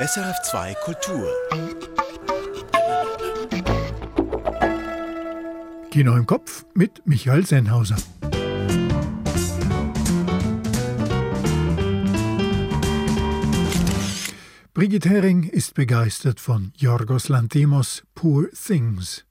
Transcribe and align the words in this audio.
SRF2 0.00 0.74
Kultur. 0.82 1.28
Kino 5.90 6.16
im 6.16 6.24
Kopf 6.24 6.64
mit 6.72 7.06
Michael 7.06 7.44
Sennhauser. 7.44 7.96
Brigitte 14.72 15.10
Hering 15.10 15.42
ist 15.42 15.74
begeistert 15.74 16.40
von 16.40 16.72
Yorgos 16.78 17.28
Lanthimos 17.28 18.02
Poor 18.14 18.48
Things. 18.52 19.26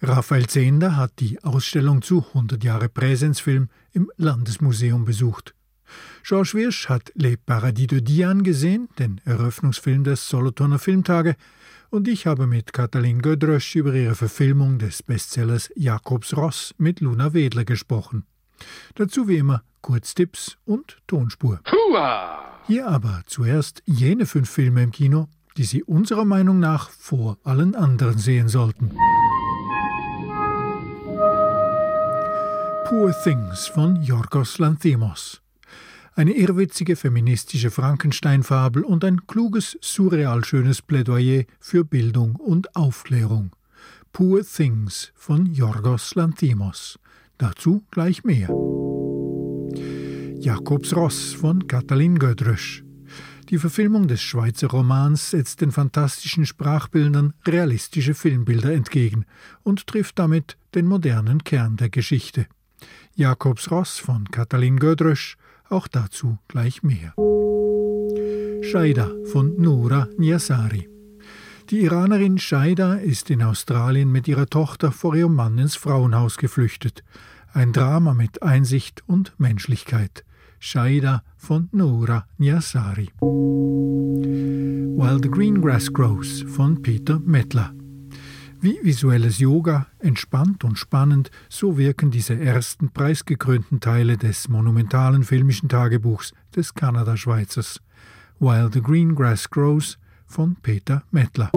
Raphael 0.00 0.46
Zehnder 0.46 0.96
hat 0.96 1.20
die 1.20 1.44
Ausstellung 1.44 2.00
zu 2.00 2.24
100 2.28 2.64
Jahre 2.64 2.88
Präsenzfilm 2.88 3.68
im 3.92 4.10
Landesmuseum 4.16 5.04
besucht. 5.04 5.54
Georges 6.22 6.54
Wirsch 6.54 6.88
hat 6.88 7.12
Les 7.14 7.36
Paradis 7.36 7.88
de 7.88 8.00
Diane 8.00 8.42
gesehen, 8.42 8.88
den 8.98 9.20
Eröffnungsfilm 9.24 10.04
des 10.04 10.28
Solothurner 10.28 10.78
Filmtage, 10.78 11.36
und 11.90 12.06
ich 12.06 12.26
habe 12.26 12.46
mit 12.46 12.72
Katalin 12.72 13.20
Gödrösch 13.20 13.74
über 13.74 13.92
ihre 13.94 14.14
Verfilmung 14.14 14.78
des 14.78 15.02
Bestsellers 15.02 15.70
Jakobs 15.74 16.36
Ross 16.36 16.74
mit 16.78 17.00
Luna 17.00 17.34
Wedler 17.34 17.64
gesprochen. 17.64 18.24
Dazu 18.94 19.26
wie 19.26 19.38
immer 19.38 19.62
Kurztipps 19.80 20.56
und 20.64 20.98
Tonspur. 21.06 21.60
Hua! 21.70 22.60
Hier 22.66 22.86
aber 22.86 23.22
zuerst 23.26 23.82
jene 23.86 24.26
fünf 24.26 24.48
Filme 24.48 24.82
im 24.82 24.92
Kino, 24.92 25.28
die 25.56 25.64
Sie 25.64 25.82
unserer 25.82 26.24
Meinung 26.24 26.60
nach 26.60 26.90
vor 26.90 27.38
allen 27.42 27.74
anderen 27.74 28.18
sehen 28.18 28.48
sollten. 28.48 28.92
Poor 32.84 33.12
Things 33.22 33.66
von 33.66 34.02
Yorgos 34.02 34.58
Lanthimos. 34.58 35.40
Eine 36.14 36.32
irrwitzige 36.32 36.96
feministische 36.96 37.70
Frankenstein-Fabel 37.70 38.82
und 38.82 39.04
ein 39.04 39.26
kluges, 39.26 39.78
surreal 39.80 40.44
schönes 40.44 40.82
Plädoyer 40.82 41.44
für 41.60 41.84
Bildung 41.84 42.34
und 42.36 42.74
Aufklärung. 42.74 43.54
Poor 44.12 44.42
Things 44.44 45.12
von 45.14 45.46
Yorgos 45.46 46.16
Lanthimos. 46.16 46.98
Dazu 47.38 47.84
gleich 47.90 48.24
mehr. 48.24 48.48
Jakobs 50.40 50.94
Ross 50.96 51.32
von 51.32 51.66
Katalin 51.68 52.18
Gödrösch. 52.18 52.82
Die 53.50 53.58
Verfilmung 53.58 54.08
des 54.08 54.20
Schweizer 54.20 54.68
Romans 54.68 55.30
setzt 55.30 55.60
den 55.60 55.72
fantastischen 55.72 56.44
Sprachbildern 56.44 57.34
realistische 57.46 58.14
Filmbilder 58.14 58.72
entgegen 58.72 59.26
und 59.62 59.86
trifft 59.86 60.18
damit 60.18 60.56
den 60.74 60.86
modernen 60.86 61.44
Kern 61.44 61.76
der 61.76 61.88
Geschichte. 61.88 62.46
Jakobs 63.14 63.70
Ross 63.70 63.98
von 63.98 64.24
Katalin 64.30 64.78
Gödrösch, 64.78 65.36
auch 65.70 65.88
dazu 65.88 66.38
gleich 66.48 66.82
mehr. 66.82 67.14
Shaida 68.62 69.10
von 69.32 69.60
Noura 69.60 70.08
Niasari. 70.18 70.88
Die 71.70 71.82
Iranerin 71.82 72.38
Shaida 72.38 72.94
ist 72.94 73.30
in 73.30 73.42
Australien 73.42 74.10
mit 74.10 74.26
ihrer 74.28 74.46
Tochter 74.46 74.92
vor 74.92 75.14
ihrem 75.14 75.34
Mann 75.34 75.56
ins 75.58 75.76
Frauenhaus 75.76 76.36
geflüchtet. 76.36 77.04
Ein 77.52 77.72
Drama 77.72 78.14
mit 78.14 78.42
Einsicht 78.42 79.02
und 79.06 79.32
Menschlichkeit. 79.38 80.24
Shaida 80.58 81.22
von 81.36 81.68
Noura 81.72 82.26
Niasari. 82.38 83.10
While 85.00 85.20
the 85.22 85.30
Green 85.30 85.60
Grass 85.62 85.92
Grows 85.92 86.42
von 86.42 86.82
Peter 86.82 87.18
Mettler. 87.20 87.72
Wie 88.62 88.78
visuelles 88.82 89.38
Yoga, 89.38 89.86
entspannt 90.00 90.64
und 90.64 90.78
spannend, 90.78 91.30
so 91.48 91.78
wirken 91.78 92.10
diese 92.10 92.38
ersten 92.38 92.90
preisgekrönten 92.90 93.80
Teile 93.80 94.18
des 94.18 94.50
monumentalen 94.50 95.24
filmischen 95.24 95.70
Tagebuchs 95.70 96.34
des 96.54 96.74
Kanada-Schweizers. 96.74 97.80
While 98.38 98.68
the 98.70 98.82
Green 98.82 99.14
Grass 99.14 99.48
Grows 99.48 99.98
von 100.26 100.56
Peter 100.56 101.04
Mettler. 101.10 101.50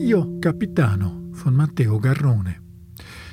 Io 0.00 0.40
Capitano 0.40 1.30
von 1.34 1.54
Matteo 1.54 2.00
Garrone. 2.00 2.56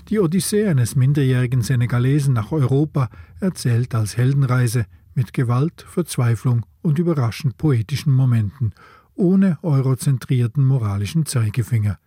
Die 0.10 0.20
Odyssee 0.20 0.68
eines 0.68 0.98
minderjährigen 0.98 1.62
Senegalesen 1.62 2.34
nach 2.34 2.52
Europa 2.52 3.08
erzählt 3.40 3.96
als 3.96 4.18
Heldenreise 4.18 4.86
mit 5.16 5.32
Gewalt, 5.32 5.86
Verzweiflung 5.88 6.66
und 6.82 7.00
überraschend 7.00 7.58
poetischen 7.58 8.12
Momenten 8.12 8.74
ohne 9.16 9.58
eurozentrierten 9.62 10.66
moralischen 10.66 11.26
Zeigefinger. 11.26 12.00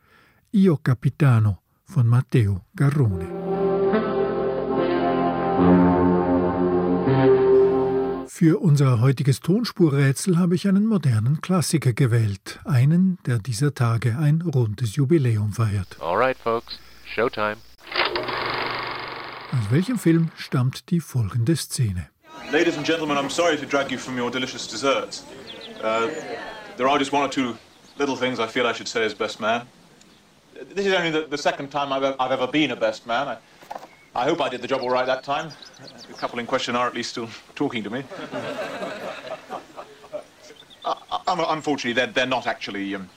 Io 0.52 0.78
Capitano 0.82 1.58
von 1.84 2.06
Matteo 2.06 2.62
Garrone. 2.74 3.26
Für 8.28 8.60
unser 8.60 9.00
heutiges 9.00 9.40
Tonspurrätsel 9.40 10.36
habe 10.36 10.54
ich 10.56 10.68
einen 10.68 10.84
modernen 10.84 11.40
Klassiker 11.40 11.94
gewählt, 11.94 12.60
einen, 12.64 13.18
der 13.24 13.38
dieser 13.38 13.72
Tage 13.72 14.18
ein 14.18 14.42
rundes 14.42 14.96
Jubiläum 14.96 15.52
feiert. 15.52 15.96
All 16.00 16.16
right, 16.18 16.36
folks, 16.36 16.78
Showtime. 17.06 17.56
Aus 19.52 19.70
welchem 19.70 19.98
Film 19.98 20.30
stammt 20.36 20.90
die 20.90 21.00
folgende 21.00 21.56
Szene? 21.56 22.08
Ladies 22.52 22.76
and 22.76 22.86
gentlemen, 22.86 23.16
I'm 23.16 23.30
sorry 23.30 23.56
to 23.56 23.64
drag 23.64 23.90
you 23.90 23.98
from 23.98 24.18
your 24.18 24.30
delicious 24.30 24.68
desserts. 24.68 25.24
Uh, 25.82 26.08
there 26.76 26.88
are 26.88 26.98
just 26.98 27.12
one 27.12 27.22
or 27.22 27.28
two 27.28 27.56
little 27.98 28.16
things 28.16 28.38
I 28.38 28.46
feel 28.46 28.66
I 28.66 28.72
should 28.72 28.88
say 28.88 29.04
as 29.04 29.14
best 29.14 29.40
man. 29.40 29.66
This 30.74 30.86
is 30.86 30.94
only 30.94 31.10
the, 31.10 31.22
the 31.22 31.38
second 31.38 31.70
time 31.70 31.92
I've, 31.92 32.16
I've, 32.18 32.32
ever 32.32 32.46
been 32.46 32.70
a 32.70 32.76
best 32.76 33.06
man. 33.06 33.28
I, 33.28 33.38
I, 34.14 34.24
hope 34.24 34.40
I 34.40 34.48
did 34.48 34.62
the 34.62 34.68
job 34.68 34.80
all 34.82 34.90
right 34.90 35.06
that 35.06 35.22
time. 35.22 35.50
The 36.08 36.14
couple 36.14 36.38
in 36.38 36.46
question 36.46 36.76
are 36.76 36.86
at 36.86 36.94
least 36.94 37.10
still 37.10 37.28
talking 37.54 37.82
to 37.82 37.90
me. 37.90 38.04
uh, 40.84 40.94
unfortunately, 41.26 41.92
they're, 41.92 42.06
they're 42.06 42.26
not 42.26 42.46
actually 42.46 42.94
um, 42.94 43.08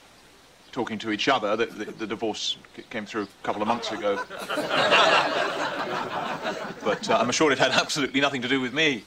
talking 0.72 0.98
to 0.98 1.10
each 1.10 1.28
other. 1.28 1.56
The, 1.56 1.66
the, 1.66 1.84
the, 1.92 2.06
divorce 2.06 2.58
came 2.90 3.06
through 3.06 3.22
a 3.22 3.28
couple 3.42 3.62
of 3.62 3.68
months 3.68 3.90
ago. 3.92 4.22
but 6.84 7.08
uh, 7.08 7.18
I'm 7.18 7.30
assured 7.30 7.52
it 7.52 7.58
had 7.58 7.72
absolutely 7.72 8.20
nothing 8.20 8.42
to 8.42 8.48
do 8.48 8.60
with 8.60 8.74
me. 8.74 9.04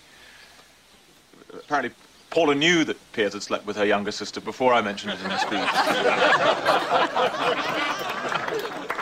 Apparently, 1.54 1.94
Paula 2.34 2.56
knew 2.56 2.84
that 2.84 2.98
Piers 3.14 3.34
had 3.34 3.44
slept 3.44 3.68
with 3.68 3.78
her 3.78 3.86
younger 3.86 4.12
sister 4.12 4.42
before 4.42 4.74
I 4.74 4.82
mentioned 4.82 5.14
it 5.14 5.22
in 5.22 5.30
the 5.30 5.38
speech. 5.38 5.70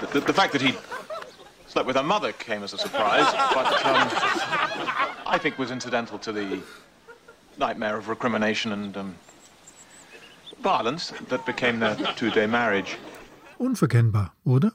the, 0.02 0.20
the, 0.20 0.26
the, 0.26 0.34
fact 0.34 0.52
that 0.52 0.62
he 0.62 0.76
slept 1.68 1.88
with 1.88 1.96
her 1.96 2.04
mother 2.04 2.34
came 2.34 2.62
as 2.62 2.74
a 2.74 2.78
surprise, 2.78 3.32
but 3.54 3.68
um, 3.86 4.10
I 5.26 5.40
think 5.42 5.58
was 5.58 5.72
incidental 5.72 6.20
to 6.20 6.34
the 6.34 6.62
nightmare 7.58 7.96
of 7.96 8.10
recrimination 8.10 8.74
and 8.74 8.98
um, 8.98 9.16
violence 10.62 11.14
that 11.30 11.46
became 11.46 11.80
their 11.80 11.96
two-day 12.18 12.48
marriage. 12.48 12.98
Unverkennbar, 13.58 14.34
oder? 14.44 14.74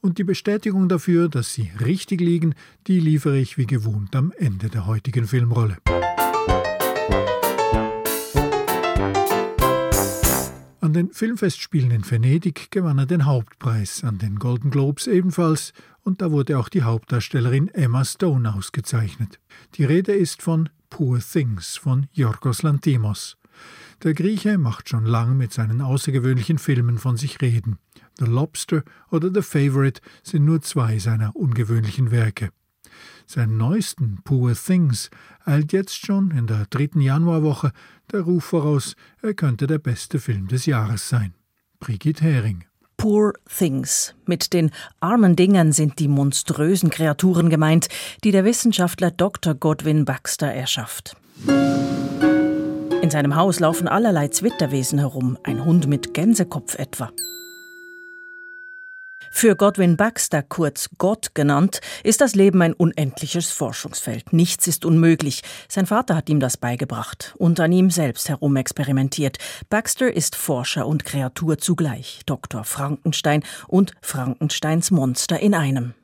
Und 0.00 0.18
die 0.18 0.24
Bestätigung 0.24 0.88
dafür, 0.88 1.28
dass 1.28 1.52
sie 1.52 1.72
richtig 1.80 2.20
liegen, 2.20 2.54
die 2.86 3.00
liefere 3.00 3.38
ich 3.38 3.58
wie 3.58 3.66
gewohnt 3.66 4.14
am 4.14 4.32
Ende 4.36 4.68
der 4.68 4.86
heutigen 4.86 5.26
Filmrolle. 5.26 5.78
An 10.92 11.06
den 11.06 11.12
Filmfestspielen 11.14 11.90
in 11.90 12.10
Venedig 12.10 12.70
gewann 12.70 12.98
er 12.98 13.06
den 13.06 13.24
Hauptpreis, 13.24 14.04
an 14.04 14.18
den 14.18 14.38
Golden 14.38 14.70
Globes 14.70 15.06
ebenfalls, 15.06 15.72
und 16.02 16.20
da 16.20 16.30
wurde 16.30 16.58
auch 16.58 16.68
die 16.68 16.82
Hauptdarstellerin 16.82 17.68
Emma 17.68 18.04
Stone 18.04 18.54
ausgezeichnet. 18.54 19.40
Die 19.76 19.86
Rede 19.86 20.12
ist 20.12 20.42
von 20.42 20.68
Poor 20.90 21.18
Things 21.20 21.78
von 21.78 22.08
Yorgos 22.12 22.62
Lantimos. 22.62 23.38
Der 24.02 24.12
Grieche 24.12 24.58
macht 24.58 24.90
schon 24.90 25.06
lang 25.06 25.38
mit 25.38 25.54
seinen 25.54 25.80
außergewöhnlichen 25.80 26.58
Filmen 26.58 26.98
von 26.98 27.16
sich 27.16 27.40
reden. 27.40 27.78
The 28.18 28.26
Lobster 28.26 28.82
oder 29.10 29.30
The 29.32 29.40
Favorite 29.40 30.02
sind 30.22 30.44
nur 30.44 30.60
zwei 30.60 30.98
seiner 30.98 31.34
ungewöhnlichen 31.34 32.10
Werke. 32.10 32.50
Seinen 33.26 33.56
neuesten 33.56 34.18
Poor 34.24 34.54
Things 34.54 35.10
eilt 35.44 35.72
jetzt 35.72 36.04
schon 36.04 36.30
in 36.30 36.46
der 36.46 36.66
dritten 36.70 37.00
Januarwoche 37.00 37.72
der 38.10 38.20
Ruf 38.20 38.44
voraus, 38.44 38.94
er 39.22 39.34
könnte 39.34 39.66
der 39.66 39.78
beste 39.78 40.18
Film 40.18 40.48
des 40.48 40.66
Jahres 40.66 41.08
sein. 41.08 41.34
Brigitte 41.80 42.24
Hering. 42.24 42.64
Poor 42.96 43.32
Things. 43.48 44.14
Mit 44.26 44.52
den 44.52 44.70
armen 45.00 45.34
Dingern 45.34 45.72
sind 45.72 45.98
die 45.98 46.06
monströsen 46.06 46.88
Kreaturen 46.90 47.50
gemeint, 47.50 47.88
die 48.22 48.30
der 48.30 48.44
Wissenschaftler 48.44 49.10
Dr. 49.10 49.54
Godwin 49.54 50.04
Baxter 50.04 50.46
erschafft. 50.46 51.16
In 53.02 53.10
seinem 53.10 53.34
Haus 53.34 53.58
laufen 53.58 53.88
allerlei 53.88 54.28
Zwitterwesen 54.28 55.00
herum, 55.00 55.36
ein 55.42 55.64
Hund 55.64 55.88
mit 55.88 56.14
Gänsekopf 56.14 56.76
etwa. 56.76 57.10
Für 59.34 59.56
Godwin 59.56 59.96
Baxter, 59.96 60.42
kurz 60.42 60.90
Gott 60.98 61.34
genannt, 61.34 61.80
ist 62.04 62.20
das 62.20 62.34
Leben 62.36 62.60
ein 62.60 62.74
unendliches 62.74 63.50
Forschungsfeld. 63.50 64.32
Nichts 64.34 64.66
ist 64.68 64.84
unmöglich. 64.84 65.42
Sein 65.68 65.86
Vater 65.86 66.14
hat 66.14 66.28
ihm 66.28 66.38
das 66.38 66.58
beigebracht 66.58 67.34
und 67.38 67.58
an 67.58 67.72
ihm 67.72 67.90
selbst 67.90 68.28
herumexperimentiert. 68.28 69.38
Baxter 69.70 70.14
ist 70.14 70.36
Forscher 70.36 70.86
und 70.86 71.04
Kreatur 71.04 71.58
zugleich, 71.58 72.20
Dr. 72.26 72.62
Frankenstein 72.62 73.42
und 73.66 73.94
Frankensteins 74.02 74.90
Monster 74.90 75.40
in 75.40 75.54
einem. 75.54 75.94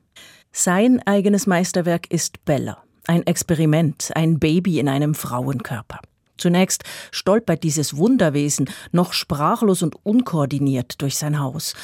Sein 0.51 1.07
eigenes 1.07 1.47
Meisterwerk 1.47 2.11
ist 2.11 2.45
Bella, 2.47 2.83
ein 3.07 3.25
Experiment, 3.27 4.11
ein 4.15 4.41
Baby 4.41 4.81
in 4.81 4.89
einem 4.89 5.15
Frauenkörper. 5.15 6.01
Zunächst 6.39 6.85
stolpert 7.11 7.63
dieses 7.63 7.97
Wunderwesen 7.97 8.71
noch 8.91 9.13
sprachlos 9.13 9.83
und 9.83 9.97
unkoordiniert 10.05 11.03
durch 11.03 11.19
sein 11.19 11.41
Haus. 11.41 11.75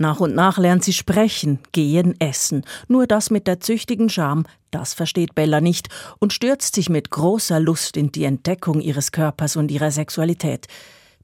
Nach 0.00 0.18
und 0.18 0.34
nach 0.34 0.56
lernt 0.56 0.82
sie 0.82 0.94
sprechen, 0.94 1.58
gehen, 1.72 2.18
essen. 2.22 2.64
Nur 2.88 3.06
das 3.06 3.28
mit 3.28 3.46
der 3.46 3.60
züchtigen 3.60 4.08
Scham, 4.08 4.46
das 4.70 4.94
versteht 4.94 5.34
Bella 5.34 5.60
nicht 5.60 5.90
und 6.18 6.32
stürzt 6.32 6.74
sich 6.74 6.88
mit 6.88 7.10
großer 7.10 7.60
Lust 7.60 7.98
in 7.98 8.10
die 8.10 8.24
Entdeckung 8.24 8.80
ihres 8.80 9.12
Körpers 9.12 9.56
und 9.56 9.70
ihrer 9.70 9.90
Sexualität, 9.90 10.68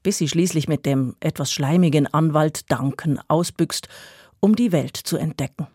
bis 0.03 0.19
sie 0.19 0.27
schließlich 0.27 0.67
mit 0.67 0.85
dem 0.85 1.15
etwas 1.21 1.51
schleimigen 1.51 2.05
Anwalt 2.05 2.71
Duncan 2.71 3.19
ausbüchst, 3.27 3.87
um 4.41 4.55
die 4.55 4.71
Welt 4.71 4.95
zu 4.95 5.17
entdecken. 5.17 5.65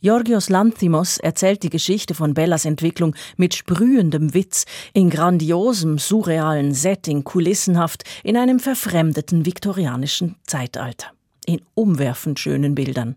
Georgios 0.00 0.48
Lanthimos 0.48 1.18
erzählt 1.18 1.62
die 1.62 1.70
Geschichte 1.70 2.16
von 2.16 2.34
Bellas 2.34 2.64
Entwicklung 2.64 3.14
mit 3.36 3.54
sprühendem 3.54 4.34
Witz, 4.34 4.64
in 4.92 5.08
grandiosem, 5.08 5.98
surrealen 5.98 6.74
Setting, 6.74 7.22
kulissenhaft, 7.22 8.02
in 8.24 8.36
einem 8.36 8.58
verfremdeten 8.58 9.46
viktorianischen 9.46 10.34
Zeitalter 10.48 11.12
in 11.50 11.62
umwerfend 11.74 12.38
schönen 12.38 12.74
Bildern. 12.74 13.16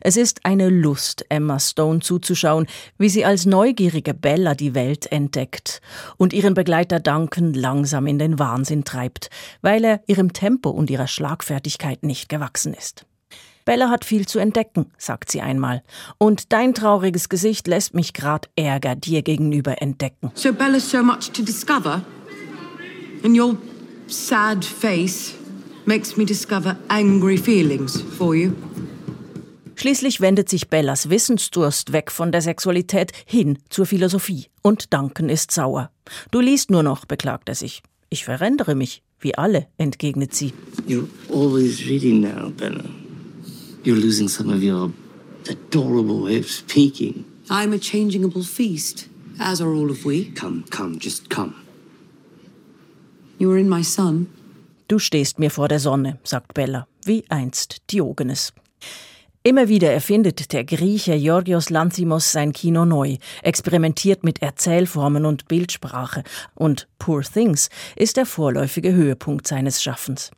Es 0.00 0.16
ist 0.16 0.44
eine 0.44 0.68
Lust, 0.68 1.24
Emma 1.28 1.58
Stone 1.58 2.00
zuzuschauen, 2.00 2.66
wie 2.98 3.08
sie 3.08 3.24
als 3.24 3.46
neugierige 3.46 4.14
Bella 4.14 4.54
die 4.54 4.74
Welt 4.74 5.10
entdeckt 5.10 5.80
und 6.16 6.32
ihren 6.32 6.54
Begleiter 6.54 7.00
Duncan 7.00 7.54
langsam 7.54 8.06
in 8.06 8.18
den 8.18 8.38
Wahnsinn 8.38 8.84
treibt, 8.84 9.30
weil 9.62 9.84
er 9.84 10.00
ihrem 10.06 10.32
Tempo 10.32 10.70
und 10.70 10.90
ihrer 10.90 11.08
Schlagfertigkeit 11.08 12.02
nicht 12.02 12.28
gewachsen 12.28 12.74
ist. 12.74 13.06
Bella 13.64 13.90
hat 13.90 14.04
viel 14.04 14.26
zu 14.26 14.40
entdecken, 14.40 14.86
sagt 14.98 15.30
sie 15.30 15.40
einmal. 15.40 15.82
Und 16.18 16.52
dein 16.52 16.74
trauriges 16.74 17.28
Gesicht 17.28 17.68
lässt 17.68 17.94
mich 17.94 18.12
grad 18.12 18.50
Ärger 18.56 18.96
dir 18.96 19.22
gegenüber 19.22 19.80
entdecken. 19.80 20.32
So 20.34 20.52
Bella's 20.52 20.90
so 20.90 21.02
much 21.02 21.30
to 21.32 21.42
discover? 21.42 22.02
And 23.24 23.38
your 23.38 23.56
sad 24.08 24.64
face 24.64 25.34
makes 25.86 26.16
me 26.16 26.24
discover 26.24 26.76
angry 26.88 27.36
feelings 27.36 28.00
for 28.00 28.34
you. 28.34 28.52
Schließlich 29.76 30.20
wendet 30.20 30.48
sich 30.48 30.68
Bellas 30.68 31.10
Wissensdurst 31.10 31.92
weg 31.92 32.12
von 32.12 32.30
der 32.30 32.40
Sexualität 32.40 33.12
hin 33.26 33.58
zur 33.68 33.86
Philosophie. 33.86 34.46
Und 34.62 34.92
Duncan 34.92 35.28
ist 35.28 35.50
sauer. 35.50 35.90
Du 36.30 36.40
liest 36.40 36.70
nur 36.70 36.82
noch, 36.82 37.04
beklagt 37.04 37.48
er 37.48 37.56
sich. 37.56 37.82
Ich 38.08 38.24
verändere 38.24 38.74
mich, 38.74 39.02
wie 39.18 39.34
alle, 39.34 39.66
entgegnet 39.78 40.34
sie. 40.34 40.52
You're 40.86 41.08
always 41.30 41.80
reading 41.88 42.20
now, 42.20 42.50
Bella. 42.50 42.84
You're 43.82 44.00
losing 44.00 44.28
some 44.28 44.54
of 44.54 44.62
your 44.62 44.92
adorable 45.48 46.22
way 46.22 46.38
of 46.38 46.48
speaking. 46.48 47.24
I'm 47.50 47.72
a 47.72 47.78
changeable 47.78 48.44
feast, 48.44 49.08
as 49.40 49.60
are 49.60 49.74
all 49.74 49.90
of 49.90 50.04
we. 50.04 50.30
Come, 50.32 50.64
come, 50.70 50.98
just 51.00 51.28
come. 51.28 51.54
You 53.38 53.48
were 53.48 53.58
in 53.58 53.68
my 53.68 53.82
son. 53.82 54.28
Du 54.88 54.98
stehst 54.98 55.38
mir 55.38 55.50
vor 55.50 55.68
der 55.68 55.78
Sonne, 55.78 56.18
sagt 56.24 56.54
Bella, 56.54 56.86
wie 57.04 57.24
einst 57.28 57.82
Diogenes. 57.90 58.52
Immer 59.44 59.68
wieder 59.68 59.92
erfindet 59.92 60.52
der 60.52 60.64
Grieche 60.64 61.18
Georgios 61.18 61.68
Lanthimos 61.68 62.30
sein 62.30 62.52
Kino 62.52 62.84
neu, 62.84 63.16
experimentiert 63.42 64.22
mit 64.22 64.40
Erzählformen 64.40 65.24
und 65.24 65.48
Bildsprache, 65.48 66.22
und 66.54 66.86
Poor 66.98 67.22
Things 67.22 67.68
ist 67.96 68.16
der 68.16 68.26
vorläufige 68.26 68.92
Höhepunkt 68.92 69.48
seines 69.48 69.82
Schaffens. 69.82 70.30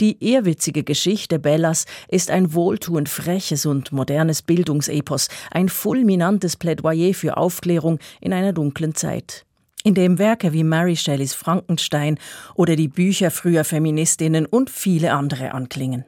Die 0.00 0.24
ehrwitzige 0.24 0.84
Geschichte 0.84 1.38
Bellas 1.38 1.86
ist 2.08 2.30
ein 2.30 2.54
wohltuend 2.54 3.08
freches 3.08 3.66
und 3.66 3.90
modernes 3.90 4.42
Bildungsepos, 4.42 5.28
ein 5.50 5.68
fulminantes 5.68 6.56
Plädoyer 6.56 7.14
für 7.14 7.36
Aufklärung 7.36 7.98
in 8.20 8.32
einer 8.32 8.52
dunklen 8.52 8.94
Zeit 8.94 9.44
in 9.84 9.94
dem 9.94 10.18
Werke 10.18 10.52
wie 10.52 10.64
Mary 10.64 10.96
Shelleys 10.96 11.34
Frankenstein 11.34 12.18
oder 12.56 12.74
die 12.74 12.88
Bücher 12.88 13.30
früher 13.30 13.62
Feministinnen 13.62 14.46
und 14.46 14.70
viele 14.70 15.12
andere 15.12 15.52
anklingen. 15.52 16.04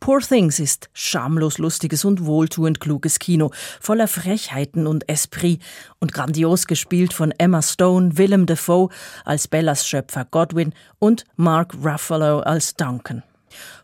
Poor 0.00 0.20
Things 0.20 0.58
ist 0.58 0.88
schamlos 0.94 1.58
lustiges 1.58 2.04
und 2.04 2.24
wohltuend 2.24 2.80
kluges 2.80 3.18
Kino, 3.18 3.50
voller 3.80 4.08
Frechheiten 4.08 4.86
und 4.86 5.08
Esprit 5.08 5.60
und 5.98 6.14
grandios 6.14 6.66
gespielt 6.66 7.12
von 7.12 7.32
Emma 7.36 7.60
Stone, 7.60 8.16
Willem 8.16 8.46
Dafoe 8.46 8.88
als 9.24 9.48
Bellas 9.48 9.86
Schöpfer 9.86 10.24
Godwin 10.30 10.72
und 10.98 11.24
Mark 11.36 11.74
Ruffalo 11.84 12.40
als 12.40 12.74
Duncan. 12.76 13.22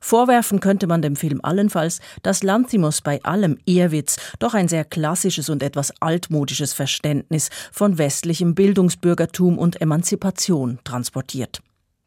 Vorwerfen 0.00 0.60
könnte 0.60 0.86
man 0.86 1.02
dem 1.02 1.16
Film 1.16 1.40
allenfalls, 1.42 2.00
dass 2.22 2.42
Lanthimos 2.42 3.00
bei 3.00 3.22
allem 3.22 3.58
Ehrwitz 3.66 4.16
doch 4.38 4.54
ein 4.54 4.68
sehr 4.68 4.84
klassisches 4.84 5.48
und 5.48 5.62
etwas 5.62 5.92
altmodisches 6.00 6.72
Verständnis 6.72 7.50
von 7.72 7.98
westlichem 7.98 8.54
Bildungsbürgertum 8.54 9.58
und 9.58 9.80
Emanzipation 9.80 10.78
transportiert. 10.84 11.62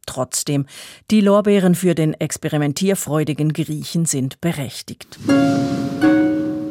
Trotzdem, 0.06 0.66
die 1.12 1.22
Lorbeeren 1.22 1.76
für 1.76 1.94
den 1.94 2.14
experimentierfreudigen 2.14 3.54
Griechen 3.54 4.06
sind 4.06 4.42
berechtigt. 4.42 5.20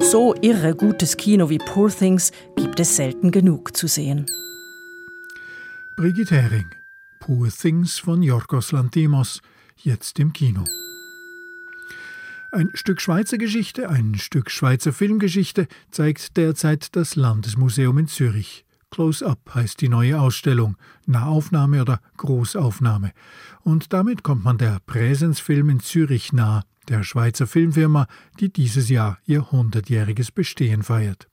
So 0.01 0.35
irre 0.41 0.75
gutes 0.75 1.17
Kino 1.17 1.51
wie 1.51 1.59
Poor 1.59 1.91
Things 1.91 2.33
gibt 2.57 2.81
es 2.81 2.97
selten 2.97 3.31
genug 3.31 3.77
zu 3.77 3.87
sehen. 3.87 4.27
Brigitte 5.97 6.37
Hering, 6.37 6.71
Poor 7.21 7.49
Things 7.49 7.99
von 7.99 8.23
Yorgos 8.23 8.73
Lanthimos, 8.73 9.41
jetzt 9.77 10.19
im 10.19 10.33
Kino. 10.33 10.65
Ein 12.53 12.71
Stück 12.75 13.01
Schweizer 13.01 13.39
Geschichte, 13.39 13.89
ein 13.91 14.15
Stück 14.15 14.51
Schweizer 14.51 14.93
Filmgeschichte 14.93 15.69
zeigt 15.91 16.37
derzeit 16.37 16.95
das 16.97 17.17
Landesmuseum 17.17 17.99
in 17.99 18.09
Zürich. 18.09 18.65
Close 18.91 19.27
Up 19.27 19.55
heißt 19.55 19.81
die 19.81 19.89
neue 19.89 20.21
Ausstellung, 20.21 20.77
Nahaufnahme 21.07 21.83
oder 21.83 22.01
Großaufnahme. 22.17 23.13
Und 23.63 23.93
damit 23.93 24.23
kommt 24.23 24.45
man 24.45 24.59
der 24.59 24.79
Präsensfilm 24.87 25.69
in 25.71 25.81
Zürich 25.81 26.33
nah, 26.33 26.63
der 26.89 27.03
Schweizer 27.03 27.47
Filmfirma, 27.47 28.07
die 28.41 28.53
dieses 28.53 28.89
Jahr 28.89 29.19
ihr 29.27 29.51
hundertjähriges 29.51 30.31
Bestehen 30.31 30.83
feiert. 30.83 31.29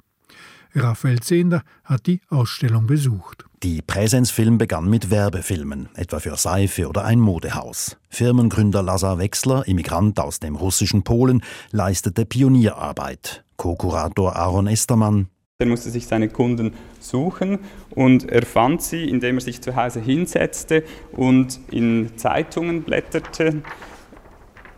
Raphael 0.76 1.20
Zehnder 1.20 1.64
hat 1.84 2.08
die 2.08 2.22
Ausstellung 2.30 2.88
besucht. 2.88 3.46
Die 3.62 3.82
Präsenzfilm 3.82 4.58
begann 4.58 4.90
mit 4.90 5.10
Werbefilmen, 5.12 5.88
etwa 5.96 6.20
für 6.20 6.36
Seife 6.36 6.90
oder 6.90 7.06
ein 7.06 7.20
Modehaus. 7.20 7.98
Firmengründer 8.10 8.84
Lazar 8.84 9.20
Wechsler, 9.20 9.68
Immigrant 9.68 10.20
aus 10.20 10.40
dem 10.40 10.56
russischen 10.56 11.04
Polen, 11.04 11.44
leistete 11.72 12.26
Pionierarbeit. 12.26 13.44
Co-Kurator 13.56 14.36
Aaron 14.36 14.68
Estermann. 14.68 15.28
Er 15.60 15.68
musste 15.68 15.92
sich 15.92 16.08
seine 16.08 16.28
Kunden 16.28 16.74
suchen 17.00 17.60
und 17.92 18.30
er 18.30 18.46
fand 18.46 18.82
sie, 18.82 19.08
indem 19.08 19.38
er 19.38 19.42
sich 19.42 19.62
zu 19.62 19.76
Hause 19.76 20.02
hinsetzte 20.02 20.84
und 21.12 21.60
in 21.72 22.18
Zeitungen 22.18 22.82
blätterte. 22.82 23.62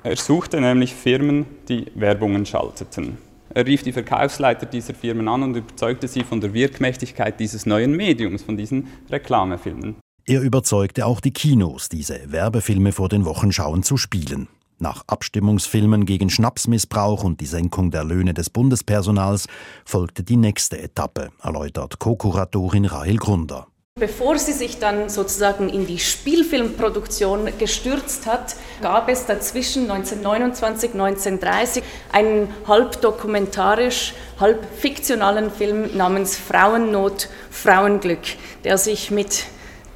Er 0.04 0.16
suchte 0.16 0.62
nämlich 0.62 0.94
Firmen, 0.94 1.46
die 1.70 1.88
Werbungen 1.96 2.46
schalteten. 2.46 3.18
Er 3.54 3.66
rief 3.66 3.84
die 3.84 3.92
Verkaufsleiter 3.92 4.66
dieser 4.66 4.94
Firmen 4.94 5.28
an 5.28 5.44
und 5.44 5.56
überzeugte 5.56 6.08
sie 6.08 6.24
von 6.24 6.42
der 6.42 6.54
Wirkmächtigkeit 6.54 7.40
dieses 7.40 7.66
neuen 7.66 7.96
Mediums, 7.96 8.44
von 8.44 8.58
diesen 8.58 8.88
Reklamefilmen. 9.10 9.96
Er 10.26 10.42
überzeugte 10.42 11.06
auch 11.06 11.20
die 11.20 11.32
Kinos, 11.32 11.88
diese 11.88 12.32
Werbefilme 12.32 12.92
vor 12.92 13.10
den 13.10 13.26
Wochenschauen 13.26 13.84
zu 13.84 13.98
spielen. 13.98 14.48
Nach 14.80 15.04
Abstimmungsfilmen 15.08 16.06
gegen 16.06 16.30
Schnapsmissbrauch 16.30 17.24
und 17.24 17.40
die 17.40 17.46
Senkung 17.46 17.92
der 17.92 18.04
Löhne 18.04 18.34
des 18.34 18.50
Bundespersonals 18.50 19.48
folgte 19.86 20.24
die 20.24 20.36
nächste 20.36 20.82
Etappe, 20.82 21.30
erläutert 21.42 22.00
Co-Kuratorin 22.00 22.86
Rahel 22.86 23.18
Grunder. 23.18 23.68
Bevor 23.98 24.38
sie 24.38 24.52
sich 24.52 24.78
dann 24.78 25.08
sozusagen 25.08 25.70
in 25.70 25.88
die 25.88 26.00
Spielfilmproduktion 26.00 27.48
gestürzt 27.58 28.26
hat, 28.26 28.58
gab 28.82 29.08
es 29.08 29.26
dazwischen 29.26 29.90
1929, 29.90 30.92
1930 30.92 31.82
einen 32.12 32.50
halb 32.68 33.00
dokumentarisch, 33.00 34.14
halb 34.38 34.66
fiktionalen 34.78 35.50
Film 35.50 35.96
namens 35.96 36.36
Frauennot, 36.36 37.30
Frauenglück, 37.50 38.20
der 38.66 38.78
sich 38.78 39.12
mit 39.12 39.46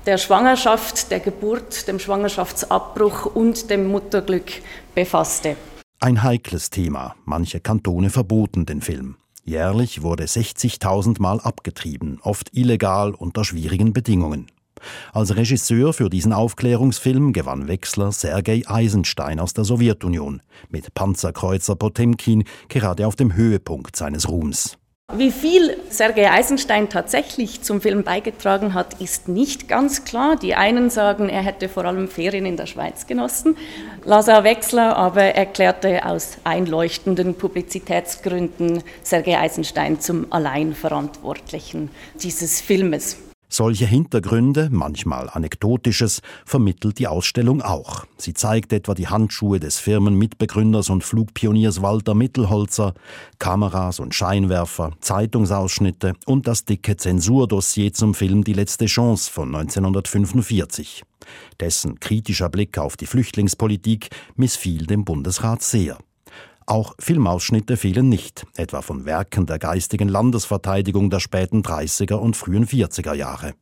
der 0.06 0.18
Schwangerschaft, 0.18 1.12
der 1.12 1.20
Geburt, 1.20 1.89
dem 1.89 2.00
Schwangerschaftsabbruch 2.00 3.25
und 3.25 3.70
dem 3.70 3.91
Mutterglück 3.91 4.62
befasste. 4.96 5.58
Ein 6.00 6.24
heikles 6.24 6.70
Thema. 6.70 7.18
Manche 7.25 7.60
Kantone 7.60 8.10
verboten 8.10 8.65
den 8.65 8.79
Film. 8.79 9.18
Jährlich 9.50 10.03
wurde 10.03 10.25
60.000 10.25 11.20
Mal 11.20 11.39
abgetrieben, 11.39 12.20
oft 12.22 12.56
illegal 12.56 13.15
unter 13.15 13.44
schwierigen 13.44 13.94
Bedingungen. 13.94 14.46
Als 15.12 15.36
Regisseur 15.36 15.91
für 15.91 16.12
diesen 16.12 16.34
Aufklärungsfilm 16.34 17.34
gewann 17.34 17.68
Wechsler 17.68 18.12
Sergei 18.12 18.62
Eisenstein 18.68 19.39
aus 19.39 19.53
der 19.53 19.63
Sowjetunion 19.63 20.44
mit 20.70 20.94
Panzerkreuzer 20.94 21.75
Potemkin 21.75 22.44
gerade 22.68 23.08
auf 23.08 23.15
dem 23.15 23.34
Höhepunkt 23.34 23.96
seines 23.96 24.29
Ruhms. 24.29 24.77
Wie 25.12 25.32
viel 25.32 25.75
Sergei 25.89 26.30
Eisenstein 26.30 26.88
tatsächlich 26.88 27.63
zum 27.63 27.82
Film 27.82 28.04
beigetragen 28.04 28.75
hat, 28.75 29.01
ist 29.01 29.28
nicht 29.28 29.68
ganz 29.68 30.06
klar. 30.06 30.36
Die 30.36 30.54
einen 30.54 30.92
sagen, 30.92 31.30
er 31.30 31.42
hätte 31.42 31.68
vor 31.68 31.86
allem 31.86 32.08
Ferien 32.08 32.46
in 32.46 32.58
der 32.58 32.68
Schweiz 32.68 33.08
genossen. 33.08 33.58
Lazar 34.06 34.44
Wechsler 34.44 34.96
aber 34.96 35.24
erklärte 35.24 36.06
aus 36.06 36.38
einleuchtenden 36.44 37.34
Publizitätsgründen 37.34 38.84
Sergei 39.01 39.39
Eisenstein 39.39 40.00
zum 40.00 40.32
Alleinverantwortlichen 40.32 41.89
dieses 42.22 42.62
Filmes. 42.62 43.18
Solche 43.51 43.88
Hintergründe, 43.88 44.70
manchmal 44.72 45.27
anekdotisches, 45.27 46.22
vermittelt 46.46 47.00
die 47.00 47.08
Ausstellung 47.08 47.63
auch. 47.63 48.06
Sie 48.15 48.36
zeigt 48.36 48.72
etwa 48.74 48.94
die 48.94 49.08
Handschuhe 49.08 49.60
des 49.60 49.79
Firmenmitbegründers 49.79 50.91
und 50.91 51.03
Flugpioniers 51.03 51.82
Walter 51.82 52.13
Mittelholzer, 52.13 52.94
Kameras 53.39 54.00
und 54.00 54.13
Scheinwerfer, 54.13 54.91
Zeitungsausschnitte 55.01 56.13
und 56.27 56.48
das 56.48 56.65
dicke 56.65 56.96
Zensurdossier 56.96 57.91
zum 57.91 58.13
Film 58.13 58.44
Die 58.44 58.53
letzte 58.53 58.86
Chance 58.86 59.32
von 59.32 59.56
1945. 59.56 61.01
Dessen 61.60 62.00
kritischer 62.00 62.50
Blick 62.50 62.77
auf 62.77 62.98
die 62.98 63.08
Flüchtlingspolitik 63.08 64.10
missfiel 64.36 64.86
dem 64.86 65.06
Bundesrat 65.06 65.63
sehr. 65.63 65.98
Auch 66.70 66.94
Filmausschnitte 67.00 67.78
fehlen 67.78 68.10
nicht, 68.10 68.46
etwa 68.56 68.84
von 68.84 69.04
Werken 69.06 69.48
der 69.48 69.58
geistigen 69.58 70.08
Landesverteidigung 70.08 71.10
der 71.10 71.20
späten 71.20 71.64
30er 71.64 72.14
und 72.14 72.38
frühen 72.38 72.68
40er 72.68 73.16
Jahre. 73.16 73.56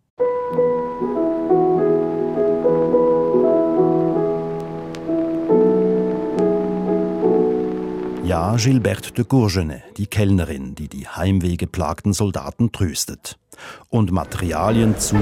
Ja, 8.25 8.57
Gilberte 8.57 9.13
de 9.13 9.23
Courgenay, 9.23 9.83
die 9.95 10.07
Kellnerin, 10.07 10.75
die 10.75 10.89
die 10.89 11.07
heimwehgeplagten 11.07 12.11
Soldaten 12.11 12.73
tröstet. 12.73 13.39
Und 13.87 14.11
Materialien 14.11 14.99
zu 14.99 15.15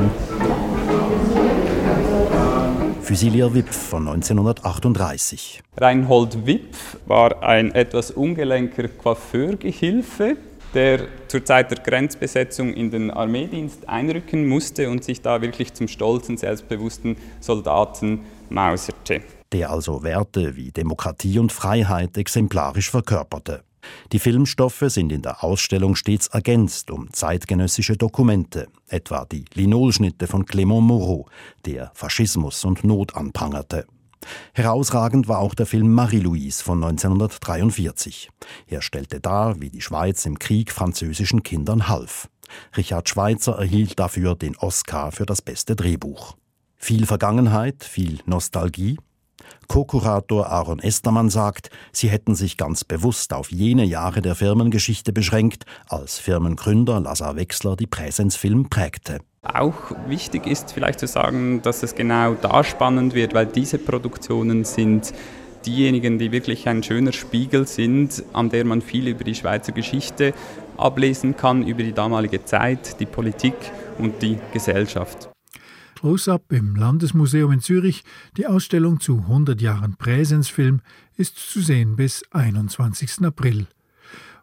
Fusilier 3.05 3.53
Wipf 3.53 3.75
von 3.75 4.07
1938. 4.07 5.61
Reinhold 5.77 6.47
Wipf 6.47 6.97
war 7.05 7.43
ein 7.43 7.71
etwas 7.75 8.09
ungelenker 8.09 8.87
Coiffeurgehilfe, 8.87 10.37
der 10.73 11.01
zur 11.27 11.45
Zeit 11.45 11.69
der 11.69 11.83
Grenzbesetzung 11.83 12.73
in 12.73 12.89
den 12.89 13.11
Armeedienst 13.11 13.87
einrücken 13.87 14.47
musste 14.47 14.89
und 14.89 15.03
sich 15.03 15.21
da 15.21 15.39
wirklich 15.39 15.75
zum 15.75 15.87
stolzen, 15.87 16.37
selbstbewussten 16.37 17.15
Soldaten 17.41 18.21
mauserte. 18.49 19.21
Der 19.53 19.69
also 19.69 20.01
Werte 20.01 20.55
wie 20.55 20.71
Demokratie 20.71 21.37
und 21.37 21.51
Freiheit 21.51 22.17
exemplarisch 22.17 22.89
verkörperte. 22.89 23.61
Die 24.11 24.19
Filmstoffe 24.19 24.83
sind 24.87 25.11
in 25.11 25.21
der 25.21 25.43
Ausstellung 25.43 25.95
stets 25.95 26.27
ergänzt 26.27 26.91
um 26.91 27.11
zeitgenössische 27.11 27.97
Dokumente, 27.97 28.67
etwa 28.87 29.25
die 29.25 29.45
Linolschnitte 29.53 30.27
von 30.27 30.45
Clément 30.45 30.81
Moreau, 30.81 31.27
der 31.65 31.91
Faschismus 31.93 32.63
und 32.65 32.83
Not 32.83 33.15
anprangerte. 33.15 33.85
Herausragend 34.53 35.27
war 35.27 35.39
auch 35.39 35.53
der 35.53 35.65
Film 35.65 35.93
Marie-Louise 35.93 36.63
von 36.63 36.83
1943. 36.83 38.29
Er 38.67 38.81
stellte 38.81 39.19
dar, 39.19 39.61
wie 39.61 39.69
die 39.69 39.81
Schweiz 39.81 40.25
im 40.25 40.39
Krieg 40.39 40.71
französischen 40.71 41.43
Kindern 41.43 41.87
half. 41.87 42.29
Richard 42.77 43.09
Schweitzer 43.09 43.53
erhielt 43.53 43.99
dafür 43.99 44.35
den 44.35 44.55
Oscar 44.57 45.11
für 45.11 45.25
das 45.25 45.41
beste 45.41 45.75
Drehbuch. 45.75 46.35
Viel 46.75 47.05
Vergangenheit, 47.05 47.83
viel 47.83 48.19
Nostalgie, 48.25 48.97
Co-Kurator 49.67 50.47
Aaron 50.47 50.79
Estermann 50.79 51.29
sagt, 51.29 51.69
sie 51.91 52.09
hätten 52.09 52.35
sich 52.35 52.57
ganz 52.57 52.83
bewusst 52.83 53.33
auf 53.33 53.51
jene 53.51 53.83
Jahre 53.83 54.21
der 54.21 54.35
Firmengeschichte 54.35 55.11
beschränkt, 55.11 55.65
als 55.87 56.19
Firmengründer 56.19 56.99
Lazar 56.99 57.35
Wechsler 57.35 57.75
die 57.75 57.87
Präsenzfilm 57.87 58.69
prägte. 58.69 59.19
Auch 59.41 59.91
wichtig 60.07 60.47
ist 60.47 60.71
vielleicht 60.71 60.99
zu 60.99 61.07
sagen, 61.07 61.61
dass 61.61 61.83
es 61.83 61.95
genau 61.95 62.33
da 62.33 62.63
spannend 62.63 63.13
wird, 63.13 63.33
weil 63.33 63.45
diese 63.45 63.77
Produktionen 63.77 64.63
sind 64.63 65.13
diejenigen, 65.65 66.19
die 66.19 66.31
wirklich 66.31 66.67
ein 66.67 66.83
schöner 66.83 67.11
Spiegel 67.11 67.67
sind, 67.67 68.23
an 68.33 68.49
der 68.49 68.65
man 68.65 68.81
viel 68.81 69.07
über 69.07 69.23
die 69.23 69.35
Schweizer 69.35 69.71
Geschichte 69.71 70.33
ablesen 70.77 71.35
kann, 71.35 71.65
über 71.65 71.83
die 71.83 71.93
damalige 71.93 72.43
Zeit, 72.45 72.99
die 72.99 73.05
Politik 73.05 73.55
und 73.97 74.21
die 74.21 74.37
Gesellschaft. 74.53 75.29
Close-up 75.95 76.51
im 76.51 76.75
Landesmuseum 76.75 77.53
in 77.53 77.61
Zürich. 77.61 78.03
Die 78.37 78.45
Ausstellung 78.45 78.99
zu 78.99 79.21
100 79.21 79.61
Jahren 79.61 79.95
Präsenzfilm 79.95 80.81
ist 81.17 81.37
zu 81.37 81.61
sehen 81.61 81.95
bis 81.95 82.23
21. 82.31 83.23
April. 83.23 83.67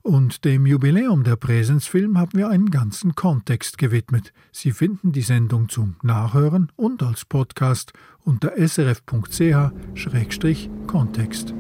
Und 0.03 0.45
dem 0.45 0.67
Jubiläum 0.67 1.23
der 1.23 1.37
Präsenzfilm 1.37 2.19
haben 2.19 2.37
wir 2.37 2.49
einen 2.49 2.71
ganzen 2.71 3.15
Kontext 3.15 3.79
gewidmet. 3.79 4.33
Sie 4.51 4.73
finden 4.73 5.13
die 5.13 5.23
Sendung 5.23 5.69
zum 5.69 5.95
Nachhören 6.03 6.73
und 6.75 7.05
als 7.05 7.25
Podcast 7.25 7.93
unter 8.25 8.57
srf.ch-kontext. 8.57 11.55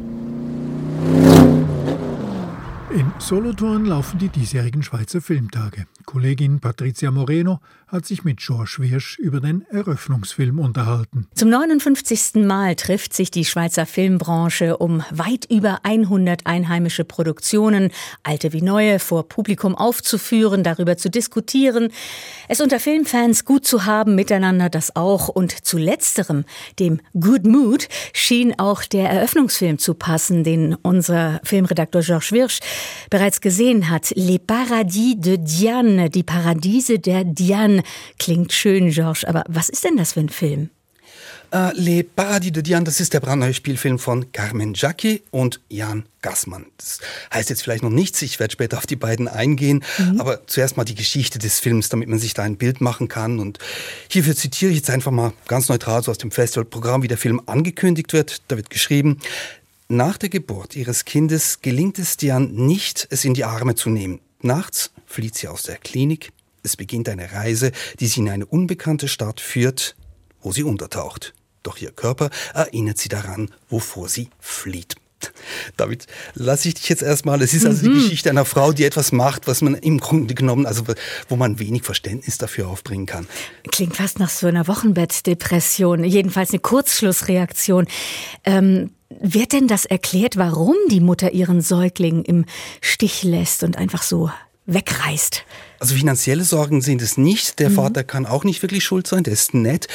In 2.90 3.12
Solothurn 3.18 3.86
laufen 3.86 4.18
die 4.18 4.28
diesjährigen 4.28 4.82
Schweizer 4.82 5.20
Filmtage. 5.20 5.86
Kollegin 6.04 6.60
Patricia 6.60 7.10
Moreno 7.10 7.60
hat 7.92 8.06
sich 8.06 8.24
mit 8.24 8.38
George 8.38 8.76
Wirsch 8.78 9.18
über 9.18 9.40
den 9.40 9.66
Eröffnungsfilm 9.70 10.58
unterhalten. 10.58 11.26
Zum 11.34 11.50
59. 11.50 12.42
Mal 12.46 12.74
trifft 12.74 13.12
sich 13.12 13.30
die 13.30 13.44
Schweizer 13.44 13.84
Filmbranche, 13.84 14.78
um 14.78 15.02
weit 15.10 15.44
über 15.50 15.80
100 15.82 16.46
einheimische 16.46 17.04
Produktionen, 17.04 17.90
alte 18.22 18.54
wie 18.54 18.62
neue, 18.62 18.98
vor 18.98 19.28
Publikum 19.28 19.74
aufzuführen, 19.74 20.64
darüber 20.64 20.96
zu 20.96 21.10
diskutieren, 21.10 21.90
es 22.48 22.62
unter 22.62 22.80
Filmfans 22.80 23.44
gut 23.44 23.66
zu 23.66 23.84
haben, 23.84 24.14
miteinander 24.14 24.70
das 24.70 24.96
auch. 24.96 25.28
Und 25.28 25.52
zu 25.64 25.76
letzterem, 25.76 26.44
dem 26.78 27.00
Good 27.18 27.46
Mood, 27.46 27.88
schien 28.14 28.58
auch 28.58 28.84
der 28.84 29.10
Eröffnungsfilm 29.10 29.78
zu 29.78 29.92
passen, 29.94 30.44
den 30.44 30.74
unser 30.76 31.40
Filmredakteur 31.44 32.00
George 32.02 32.28
Wirsch 32.30 32.60
bereits 33.10 33.42
gesehen 33.42 33.90
hat. 33.90 34.12
Les 34.16 34.38
Paradis 34.38 35.16
de 35.18 35.36
Diane, 35.36 35.91
die 35.96 36.22
Paradiese 36.22 36.98
der 36.98 37.24
Diane. 37.24 37.82
Klingt 38.18 38.52
schön, 38.52 38.90
Georges, 38.90 39.24
aber 39.24 39.44
was 39.48 39.68
ist 39.68 39.84
denn 39.84 39.96
das 39.96 40.14
für 40.14 40.20
ein 40.20 40.28
Film? 40.28 40.70
Uh, 41.54 41.70
Les 41.74 42.02
Paradis 42.02 42.50
de 42.50 42.62
Diane, 42.62 42.84
das 42.84 42.98
ist 42.98 43.12
der 43.12 43.20
brandneue 43.20 43.52
Spielfilm 43.52 43.98
von 43.98 44.32
Carmen 44.32 44.72
Jacqui 44.72 45.22
und 45.30 45.60
Jan 45.68 46.04
Gassmann. 46.22 46.64
Das 46.78 47.00
heißt 47.34 47.50
jetzt 47.50 47.62
vielleicht 47.62 47.82
noch 47.82 47.90
nichts, 47.90 48.22
ich 48.22 48.40
werde 48.40 48.52
später 48.52 48.78
auf 48.78 48.86
die 48.86 48.96
beiden 48.96 49.28
eingehen, 49.28 49.84
mhm. 49.98 50.18
aber 50.18 50.46
zuerst 50.46 50.78
mal 50.78 50.84
die 50.84 50.94
Geschichte 50.94 51.38
des 51.38 51.60
Films, 51.60 51.90
damit 51.90 52.08
man 52.08 52.18
sich 52.18 52.32
da 52.32 52.42
ein 52.42 52.56
Bild 52.56 52.80
machen 52.80 53.08
kann. 53.08 53.38
Und 53.38 53.58
hierfür 54.08 54.34
zitiere 54.34 54.70
ich 54.70 54.78
jetzt 54.78 54.88
einfach 54.88 55.10
mal 55.10 55.34
ganz 55.46 55.68
neutral 55.68 56.02
so 56.02 56.10
aus 56.10 56.16
dem 56.16 56.30
Festivalprogramm, 56.30 57.02
wie 57.02 57.08
der 57.08 57.18
Film 57.18 57.42
angekündigt 57.44 58.14
wird. 58.14 58.40
Da 58.48 58.56
wird 58.56 58.70
geschrieben, 58.70 59.18
nach 59.88 60.16
der 60.16 60.30
Geburt 60.30 60.74
ihres 60.74 61.04
Kindes 61.04 61.60
gelingt 61.60 61.98
es 61.98 62.16
Diane 62.16 62.46
nicht, 62.46 63.06
es 63.10 63.26
in 63.26 63.34
die 63.34 63.44
Arme 63.44 63.74
zu 63.74 63.90
nehmen. 63.90 64.20
Nachts 64.42 64.90
flieht 65.06 65.36
sie 65.36 65.48
aus 65.48 65.62
der 65.62 65.78
Klinik. 65.78 66.32
Es 66.64 66.76
beginnt 66.76 67.08
eine 67.08 67.32
Reise, 67.32 67.72
die 68.00 68.06
sie 68.06 68.20
in 68.20 68.28
eine 68.28 68.46
unbekannte 68.46 69.08
Stadt 69.08 69.40
führt, 69.40 69.96
wo 70.40 70.52
sie 70.52 70.64
untertaucht. 70.64 71.32
Doch 71.62 71.78
ihr 71.78 71.92
Körper 71.92 72.30
erinnert 72.52 72.98
sie 72.98 73.08
daran, 73.08 73.50
wovor 73.68 74.08
sie 74.08 74.28
flieht. 74.40 74.96
Damit 75.76 76.06
lasse 76.34 76.68
ich 76.68 76.74
dich 76.74 76.88
jetzt 76.88 77.02
erstmal. 77.02 77.40
Es 77.42 77.54
ist 77.54 77.66
also 77.66 77.86
mhm. 77.86 77.94
die 77.94 78.02
Geschichte 78.02 78.30
einer 78.30 78.44
Frau, 78.44 78.72
die 78.72 78.84
etwas 78.84 79.12
macht, 79.12 79.46
was 79.46 79.62
man 79.62 79.74
im 79.74 79.98
Grunde 79.98 80.34
genommen, 80.34 80.66
also 80.66 80.84
wo 81.28 81.36
man 81.36 81.58
wenig 81.58 81.82
Verständnis 81.82 82.38
dafür 82.38 82.68
aufbringen 82.68 83.06
kann. 83.06 83.26
Klingt 83.70 83.96
fast 83.96 84.18
nach 84.18 84.30
so 84.30 84.46
einer 84.46 84.66
Wochenbettdepression, 84.66 86.04
jedenfalls 86.04 86.50
eine 86.50 86.60
Kurzschlussreaktion. 86.60 87.86
Ähm, 88.44 88.90
wird 89.20 89.52
denn 89.52 89.68
das 89.68 89.84
erklärt, 89.84 90.36
warum 90.36 90.74
die 90.90 91.00
Mutter 91.00 91.32
ihren 91.32 91.60
Säugling 91.60 92.22
im 92.22 92.44
Stich 92.80 93.22
lässt 93.22 93.62
und 93.62 93.76
einfach 93.76 94.02
so 94.02 94.30
wegreißt? 94.66 95.44
Also 95.78 95.94
finanzielle 95.94 96.44
Sorgen 96.44 96.80
sind 96.80 97.02
es 97.02 97.18
nicht. 97.18 97.58
Der 97.58 97.70
mhm. 97.70 97.74
Vater 97.74 98.04
kann 98.04 98.26
auch 98.26 98.44
nicht 98.44 98.62
wirklich 98.62 98.84
schuld 98.84 99.06
sein, 99.06 99.24
der 99.24 99.32
ist 99.32 99.54
nett. 99.54 99.88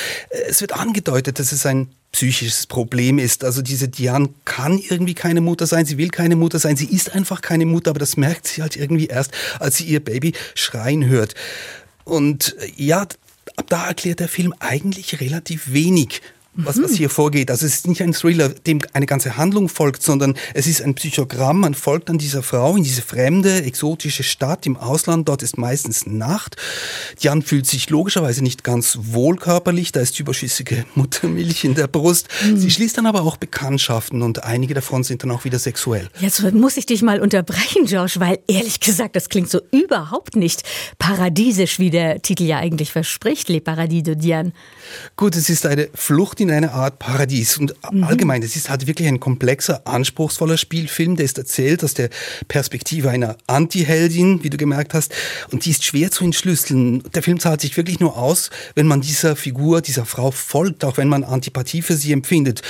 Es 0.48 0.62
wird 0.62 0.74
angedeutet, 0.74 1.40
dass 1.40 1.52
es 1.52 1.66
ein 1.66 1.90
psychisches 2.18 2.66
Problem 2.66 3.20
ist. 3.20 3.44
Also 3.44 3.62
diese 3.62 3.90
Diane 3.90 4.30
kann 4.44 4.80
irgendwie 4.80 5.14
keine 5.14 5.40
Mutter 5.40 5.68
sein, 5.68 5.86
sie 5.86 6.00
will 6.00 6.10
keine 6.10 6.36
Mutter 6.36 6.58
sein, 6.58 6.76
sie 6.76 6.88
ist 6.88 7.14
einfach 7.14 7.42
keine 7.42 7.68
Mutter, 7.68 7.92
aber 7.92 8.00
das 8.00 8.18
merkt 8.18 8.48
sie 8.48 8.64
halt 8.64 8.76
irgendwie 8.76 9.06
erst, 9.06 9.32
als 9.60 9.78
sie 9.78 9.84
ihr 9.84 10.04
Baby 10.04 10.34
schreien 10.56 11.06
hört. 11.06 11.36
Und 12.06 12.56
ja, 12.76 13.02
ab 13.02 13.66
da 13.70 13.88
erklärt 13.88 14.20
der 14.20 14.30
Film 14.30 14.52
eigentlich 14.58 15.22
relativ 15.22 15.72
wenig 15.72 16.22
was, 16.58 16.82
was 16.82 16.94
hier 16.94 17.10
vorgeht. 17.10 17.52
Also 17.52 17.66
es 17.66 17.76
ist 17.76 17.88
nicht 17.88 18.02
ein 18.02 18.14
Thriller, 18.14 18.50
dem 18.50 18.80
eine 18.94 19.06
ganze 19.06 19.38
Handlung 19.38 19.70
folgt, 19.70 20.02
sondern 20.02 20.36
es 20.54 20.68
ist 20.68 20.82
ein 20.82 20.96
Psychogramm. 20.96 21.60
Man 21.60 21.76
folgt 21.76 22.10
an 22.10 22.18
dieser 22.18 22.44
Frau 22.44 22.76
in 22.76 22.84
diese 22.84 23.02
fremde, 23.02 23.64
exotische 23.64 24.24
Stadt 24.24 24.66
im 24.66 24.76
Ausland. 24.76 25.30
Dort 25.30 25.44
ist 25.44 25.58
meistens 25.58 26.06
Nacht. 26.08 26.58
Jan 27.20 27.42
fühlt 27.44 27.68
sich 27.68 27.90
logischerweise 27.90 28.44
nicht 28.44 28.64
ganz 28.64 28.98
wohl 29.02 29.38
körperlich. 29.38 29.92
Da 29.92 30.02
ist 30.02 30.20
überschüssige 30.20 30.86
Muttermilch 30.96 31.64
in 31.64 31.76
der 31.76 31.88
Brust. 31.88 32.28
Mhm. 32.44 32.58
Sie 32.58 32.72
schließt 32.72 32.98
dann 32.98 33.06
aber 33.06 33.22
auch 33.22 33.38
Bekanntschaften 33.38 34.22
und 34.22 34.44
einige 34.44 34.74
davon 34.74 35.04
sind 35.04 35.24
dann 35.24 35.32
auch 35.32 35.46
wieder 35.46 35.60
sexuell. 35.60 36.10
Jetzt 36.20 36.42
muss 36.54 36.78
ich 36.78 36.88
dich 36.88 37.02
mal 37.04 37.22
unterbrechen, 37.22 37.86
Josh, 37.86 38.20
weil 38.20 38.40
ehrlich 38.48 38.80
gesagt, 38.80 39.16
das 39.16 39.30
klingt 39.30 39.50
so 39.50 39.62
überhaupt 39.72 40.36
nicht 40.36 40.64
paradiesisch, 40.98 41.78
wie 41.80 41.92
der 41.92 42.22
Titel 42.22 42.44
ja 42.44 42.58
eigentlich 42.58 42.92
verspricht, 42.92 43.50
Les 43.50 43.62
Paradis 43.62 44.04
de 44.04 44.16
Diane. 44.16 44.54
Gut, 45.16 45.36
es 45.36 45.50
ist 45.50 45.66
eine 45.66 45.90
Flucht 45.94 46.40
in 46.40 46.47
in 46.50 46.52
eine 46.52 46.72
Art 46.72 47.00
Paradies. 47.00 47.58
Und 47.58 47.74
mhm. 47.92 48.04
allgemein, 48.04 48.42
das 48.42 48.56
ist 48.56 48.70
halt 48.70 48.88
wirklich 48.88 49.08
ein 49.08 49.20
komplexer, 49.20 49.82
anspruchsvoller 49.86 50.58
Spielfilm, 50.58 51.16
der 51.16 51.26
ist 51.26 51.38
erzählt 51.38 51.84
aus 51.84 51.94
der 51.94 52.10
Perspektive 52.48 53.10
einer 53.10 53.38
Anti-Heldin, 53.48 54.44
wie 54.44 54.50
du 54.50 54.58
gemerkt 54.58 54.94
hast. 54.94 55.14
Und 55.52 55.66
die 55.66 55.72
ist 55.72 55.84
schwer 55.84 56.12
zu 56.12 56.24
entschlüsseln. 56.24 57.04
Der 57.14 57.24
Film 57.24 57.40
zahlt 57.40 57.62
sich 57.62 57.76
wirklich 57.78 58.00
nur 58.00 58.18
aus, 58.18 58.50
wenn 58.76 58.88
man 58.88 59.02
dieser 59.02 59.36
Figur, 59.36 59.82
dieser 59.82 60.06
Frau 60.06 60.32
folgt, 60.32 60.84
auch 60.84 60.98
wenn 60.98 61.10
man 61.10 61.24
Antipathie 61.24 61.82
für 61.82 61.96
sie 61.96 62.12
empfindet. 62.12 62.62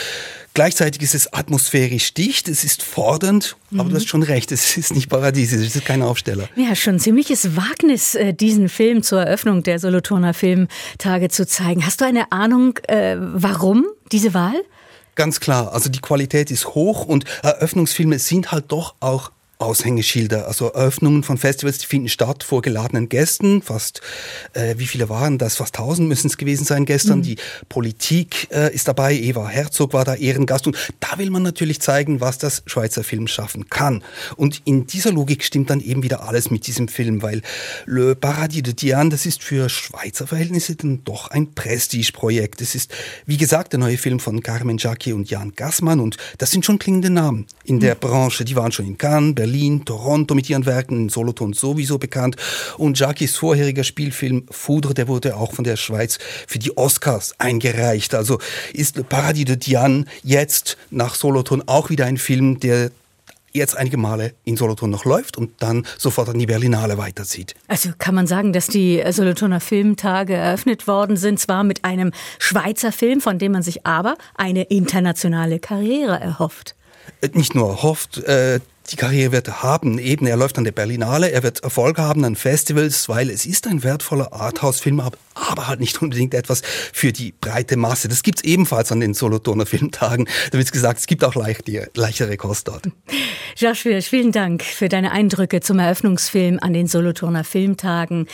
Gleichzeitig 0.58 1.04
ist 1.04 1.14
es 1.14 1.32
atmosphärisch 1.34 2.16
dicht, 2.16 2.48
es 2.48 2.64
ist 2.64 2.82
fordernd, 2.82 3.58
mhm. 3.70 3.80
aber 3.80 3.90
du 3.90 3.94
mhm. 3.94 4.00
hast 4.00 4.08
schon 4.08 4.24
recht, 4.24 4.52
es 4.52 4.76
ist 4.76 4.92
nicht 4.92 5.08
paradiesisch, 5.08 5.68
es 5.68 5.76
ist 5.76 5.86
kein 5.86 6.02
Aufsteller. 6.02 6.50
Ja, 6.56 6.74
schon 6.76 6.98
ziemliches 6.98 7.56
Wagnis, 7.56 8.16
äh, 8.16 8.34
diesen 8.34 8.68
Film 8.68 9.04
zur 9.04 9.22
Eröffnung 9.22 9.62
der 9.62 9.78
Solothurner 9.78 10.34
Filmtage 10.34 11.30
zu 11.30 11.46
zeigen. 11.46 11.86
Hast 11.86 12.02
du 12.02 12.06
eine 12.06 12.32
Ahnung, 12.32 12.80
äh, 12.88 13.18
warum 13.20 13.86
diese 14.12 14.34
Wahl? 14.34 14.56
Ganz 15.14 15.40
klar, 15.40 15.74
also 15.74 15.92
die 15.92 16.00
Qualität 16.00 16.50
ist 16.50 16.70
hoch 16.70 17.06
und 17.06 17.26
Eröffnungsfilme 17.44 18.18
sind 18.18 18.52
halt 18.52 18.72
doch 18.72 18.96
auch 19.00 19.30
Aushängeschilder, 19.60 20.48
also 20.48 20.68
Eröffnungen 20.68 21.24
von 21.24 21.38
Festivals, 21.38 21.80
die 21.80 21.88
finden 21.88 22.10
statt 22.10 22.44
vor 22.44 22.62
geladenen 22.62 23.10
Gästen. 23.10 23.62
Fast, 23.62 24.02
äh, 24.54 24.76
wie 24.78 24.86
viele 24.86 25.10
waren 25.10 25.38
das? 25.38 25.56
Fast 25.56 25.78
1000 25.78 26.08
müssen 26.08 26.28
es 26.28 26.38
gewesen 26.38 26.64
sein 26.64 26.86
gestern. 26.86 27.20
Mhm. 27.20 27.24
Die 27.24 27.36
Politik 27.68 28.50
äh, 28.52 28.74
ist 28.74 28.88
dabei. 28.88 29.16
Eva 29.16 29.48
Herzog 29.48 29.94
war 29.94 30.06
da 30.06 30.16
Ehrengast. 30.16 30.68
Und 30.68 30.78
da 31.00 31.18
will 31.18 31.32
man 31.32 31.42
natürlich 31.42 31.82
zeigen, 31.82 32.22
was 32.22 32.38
das 32.38 32.62
Schweizer 32.68 33.04
Film 33.04 33.28
schaffen 33.28 33.70
kann. 33.70 34.04
Und 34.36 34.62
in 34.66 34.86
dieser 34.86 35.12
Logik 35.12 35.44
stimmt 35.44 35.72
dann 35.72 35.82
eben 35.82 36.04
wieder 36.04 36.28
alles 36.28 36.52
mit 36.52 36.68
diesem 36.68 36.88
Film, 36.88 37.24
weil 37.24 37.42
Le 37.86 38.16
Paradis 38.16 38.64
de 38.64 38.74
Diane, 38.74 39.10
das 39.10 39.26
ist 39.26 39.42
für 39.42 39.70
Schweizer 39.70 40.28
Verhältnisse 40.28 40.76
dann 40.76 41.04
doch 41.04 41.30
ein 41.32 41.54
Prestigeprojekt. 41.54 42.62
Es 42.62 42.76
ist, 42.76 42.92
wie 43.26 43.38
gesagt, 43.38 43.74
der 43.74 43.80
neue 43.80 43.98
Film 43.98 44.20
von 44.20 44.42
Carmen 44.44 44.78
Jacki 44.78 45.14
und 45.14 45.32
Jan 45.32 45.54
Gassmann. 45.56 46.00
Und 46.00 46.18
das 46.38 46.52
sind 46.52 46.64
schon 46.64 46.78
klingende 46.78 47.10
Namen 47.10 47.48
in 47.64 47.80
der 47.80 47.96
mhm. 47.96 48.00
Branche. 48.00 48.46
Die 48.46 48.56
waren 48.56 48.72
schon 48.72 48.86
in 48.86 48.98
Cannes, 49.00 49.34
Berlin, 49.48 49.86
Toronto 49.86 50.36
mit 50.36 50.50
ihren 50.50 50.66
Werken, 50.66 51.04
in 51.04 51.10
Solothurn 51.10 51.54
sowieso 51.54 51.98
bekannt. 51.98 52.36
Und 52.78 53.00
Jackies 53.00 53.38
vorheriger 53.38 53.86
Spielfilm 53.86 54.44
Foudre, 54.52 54.94
der 54.94 55.08
wurde 55.08 55.38
auch 55.38 55.54
von 55.54 55.64
der 55.64 55.78
Schweiz 55.78 56.20
für 56.46 56.60
die 56.60 56.76
Oscars 56.76 57.34
eingereicht. 57.38 58.14
Also 58.14 58.40
ist 58.74 58.98
Le 58.98 59.06
Paradis 59.06 59.46
de 59.46 59.56
Diane 59.56 60.04
jetzt 60.22 60.78
nach 60.90 61.16
Solothurn 61.16 61.64
auch 61.66 61.90
wieder 61.90 62.06
ein 62.06 62.18
Film, 62.18 62.60
der 62.60 62.92
jetzt 63.54 63.78
einige 63.78 63.96
Male 63.96 64.34
in 64.44 64.58
Solothurn 64.58 64.92
noch 64.92 65.06
läuft 65.06 65.38
und 65.38 65.52
dann 65.60 65.88
sofort 65.98 66.28
an 66.28 66.38
die 66.38 66.46
Berlinale 66.46 66.98
weiterzieht. 66.98 67.56
Also 67.70 67.92
kann 67.98 68.14
man 68.14 68.28
sagen, 68.28 68.52
dass 68.52 68.68
die 68.68 69.02
Solothurner 69.12 69.62
Filmtage 69.62 70.34
eröffnet 70.34 70.88
worden 70.88 71.16
sind, 71.16 71.40
zwar 71.40 71.64
mit 71.64 71.86
einem 71.86 72.12
Schweizer 72.38 72.92
Film, 72.92 73.22
von 73.22 73.40
dem 73.40 73.54
man 73.54 73.64
sich 73.64 73.88
aber 73.88 74.18
eine 74.36 74.64
internationale 74.64 75.60
Karriere 75.60 76.20
erhofft. 76.20 76.76
Äh, 77.22 77.30
nicht 77.34 77.56
nur 77.56 77.82
hofft, 77.82 78.18
äh, 78.18 78.60
die 78.90 78.96
Karriere 78.96 79.32
wird 79.32 79.62
haben. 79.62 80.00
Eben, 80.00 80.28
er 80.28 80.38
läuft 80.38 80.58
an 80.58 80.64
der 80.64 80.72
Berlinale, 80.72 81.32
er 81.32 81.44
wird 81.44 81.64
Erfolg 81.64 81.98
haben 81.98 82.24
an 82.24 82.36
Festivals, 82.36 83.10
weil 83.10 83.30
es 83.30 83.46
ist 83.46 83.68
ein 83.68 83.84
wertvoller 83.84 84.34
Arthouse-Film, 84.34 85.02
aber 85.36 85.68
halt 85.68 85.80
nicht 85.80 86.02
unbedingt 86.02 86.34
etwas 86.34 86.62
für 86.94 87.12
die 87.12 87.34
breite 87.40 87.76
Masse. 87.76 88.08
Das 88.08 88.24
gibt's 88.24 88.44
ebenfalls 88.44 88.92
an 88.92 89.02
den 89.02 89.14
Solothurner 89.14 89.66
Filmtagen. 89.66 90.28
Da 90.52 90.58
wird 90.58 90.72
gesagt, 90.72 91.00
es 91.00 91.08
gibt 91.08 91.24
auch 91.24 91.36
leichtere, 91.36 91.90
leichtere 91.96 92.38
Kost 92.38 92.70
dort. 92.70 92.90
Josh 93.58 93.86
Wirsch, 93.86 94.08
vielen 94.08 94.32
Dank 94.32 94.64
für 94.64 94.88
deine 94.88 95.12
Eindrücke 95.12 95.60
zum 95.62 95.80
Eröffnungsfilm 95.80 96.60
an 96.62 96.74
den 96.74 96.88
Solothurner 96.88 97.44
Filmtagen 97.44 98.28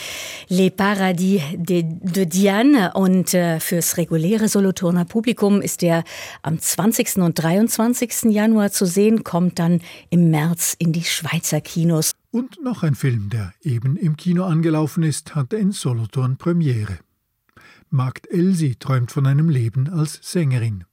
Les 0.50 0.70
Paradis 0.70 1.42
de, 1.56 1.84
de 1.86 2.26
Diane. 2.26 2.92
Und 2.94 3.34
äh, 3.34 3.60
fürs 3.60 3.98
reguläre 3.98 4.48
Solothurner 4.48 5.06
Publikum 5.06 5.62
ist 5.62 5.82
der 5.82 6.04
am 6.42 6.60
20. 6.60 7.18
und 7.18 7.42
23. 7.42 8.26
Januar 8.26 8.72
zu 8.72 8.86
sehen, 8.86 9.24
kommt 9.24 9.60
dann 9.60 9.82
im 10.10 10.30
März 10.30 10.43
März 10.44 10.76
in 10.78 10.92
die 10.92 11.06
Schweizer 11.06 11.62
Kinos. 11.62 12.12
Und 12.30 12.62
noch 12.62 12.84
ein 12.84 12.96
Film, 12.96 13.30
der 13.30 13.54
eben 13.62 13.96
im 13.96 14.18
Kino 14.18 14.44
angelaufen 14.44 15.02
ist, 15.02 15.36
hatte 15.36 15.56
in 15.56 15.72
Solothurn 15.72 16.36
Premiere. 16.36 17.00
Magd 17.90 18.28
Elsie 18.30 18.76
träumt 18.76 19.10
von 19.10 19.26
einem 19.26 19.48
Leben 19.48 19.88
als 19.88 20.20
Sängerin. 20.22 20.84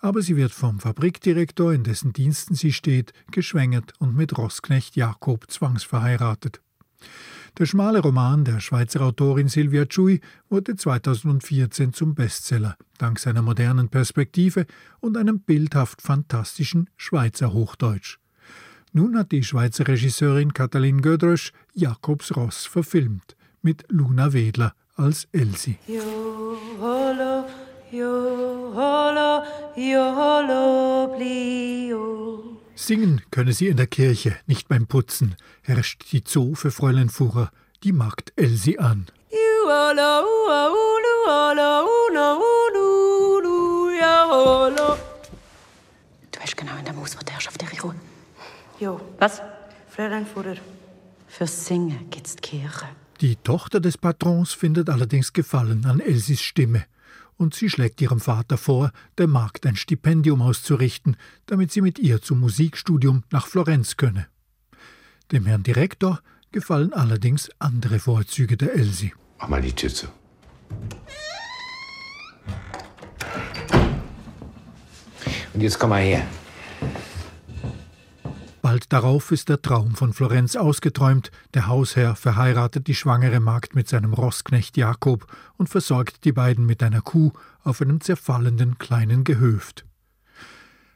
Aber 0.00 0.22
sie 0.22 0.34
wird 0.34 0.50
vom 0.50 0.80
Fabrikdirektor, 0.80 1.72
in 1.72 1.84
dessen 1.84 2.14
Diensten 2.14 2.56
sie 2.56 2.72
steht, 2.72 3.12
geschwängert 3.30 3.92
und 4.00 4.16
mit 4.16 4.36
Rossknecht 4.36 4.96
Jakob 4.96 5.48
zwangsverheiratet. 5.48 6.60
Der 7.58 7.66
schmale 7.66 8.00
Roman 8.00 8.44
der 8.44 8.58
Schweizer 8.58 9.02
Autorin 9.02 9.46
Silvia 9.46 9.86
Chui 9.86 10.20
wurde 10.50 10.74
2014 10.74 11.92
zum 11.92 12.16
Bestseller, 12.16 12.76
dank 12.98 13.20
seiner 13.20 13.42
modernen 13.42 13.88
Perspektive 13.88 14.66
und 14.98 15.16
einem 15.16 15.38
bildhaft 15.38 16.02
fantastischen 16.02 16.90
Schweizer 16.96 17.52
Hochdeutsch. 17.52 18.18
Nun 18.96 19.16
hat 19.18 19.30
die 19.30 19.44
Schweizer 19.44 19.86
Regisseurin 19.86 20.54
Katalin 20.54 21.02
Gödrösch 21.02 21.52
Jakobs 21.74 22.34
Ross 22.34 22.64
verfilmt, 22.64 23.36
mit 23.60 23.84
Luna 23.90 24.32
Wedler 24.32 24.72
als 24.94 25.28
Elsie. 25.32 25.76
Singen 32.74 33.20
könne 33.30 33.52
sie 33.52 33.68
in 33.68 33.76
der 33.76 33.86
Kirche, 33.86 34.34
nicht 34.46 34.66
beim 34.66 34.86
Putzen, 34.86 35.36
herrscht 35.60 36.10
die 36.12 36.22
Zoo 36.26 36.54
für 36.54 36.70
Fräulein 36.70 37.10
Fuhrer, 37.10 37.50
die 37.82 37.92
Magd 37.92 38.32
Elsie 38.36 38.78
an. 38.78 39.08
Du 39.30 39.36
hast 46.40 46.56
genau 46.56 46.78
in 46.78 46.84
der 46.86 46.94
Maus, 46.94 47.14
wo 47.14 47.20
die 47.22 47.32
Herrschaft 47.32 47.60
der 47.60 47.68
Ruhe. 47.82 47.94
Jo. 48.78 49.00
Was? 49.18 49.40
Fräulein 49.88 50.26
Fuhrer. 50.26 50.56
Fürs 51.28 51.66
Singen 51.66 52.10
gibt's 52.10 52.36
die 52.36 52.42
Kirche. 52.42 52.86
Die 53.20 53.36
Tochter 53.36 53.80
des 53.80 53.96
Patrons 53.96 54.52
findet 54.52 54.90
allerdings 54.90 55.32
Gefallen 55.32 55.86
an 55.86 56.00
Elsis 56.00 56.42
Stimme 56.42 56.84
und 57.38 57.54
sie 57.54 57.70
schlägt 57.70 58.00
ihrem 58.00 58.20
Vater 58.20 58.58
vor, 58.58 58.92
der 59.18 59.26
Magd 59.26 59.66
ein 59.66 59.76
Stipendium 59.76 60.42
auszurichten, 60.42 61.16
damit 61.46 61.72
sie 61.72 61.80
mit 61.80 61.98
ihr 61.98 62.20
zum 62.20 62.40
Musikstudium 62.40 63.24
nach 63.30 63.46
Florenz 63.46 63.96
könne. 63.96 64.26
Dem 65.32 65.46
Herrn 65.46 65.62
Direktor 65.62 66.20
gefallen 66.52 66.92
allerdings 66.92 67.50
andere 67.58 67.98
Vorzüge 67.98 68.56
der 68.56 68.74
Elsie. 68.74 69.12
Mach 69.38 69.48
mal 69.48 69.62
die 69.62 69.72
Tür 69.72 69.90
zu. 69.90 70.06
Und 75.54 75.62
jetzt 75.62 75.78
komm 75.78 75.90
mal 75.90 76.02
her. 76.02 76.26
Bald 78.66 78.92
darauf 78.92 79.30
ist 79.30 79.48
der 79.48 79.62
Traum 79.62 79.94
von 79.94 80.12
Florenz 80.12 80.56
ausgeträumt, 80.56 81.30
der 81.54 81.68
Hausherr 81.68 82.16
verheiratet 82.16 82.88
die 82.88 82.96
schwangere 82.96 83.38
Magd 83.38 83.76
mit 83.76 83.88
seinem 83.88 84.12
Rossknecht 84.12 84.76
Jakob 84.76 85.32
und 85.56 85.68
versorgt 85.68 86.24
die 86.24 86.32
beiden 86.32 86.66
mit 86.66 86.82
einer 86.82 87.00
Kuh 87.00 87.30
auf 87.62 87.80
einem 87.80 88.00
zerfallenden 88.00 88.76
kleinen 88.78 89.22
Gehöft. 89.22 89.84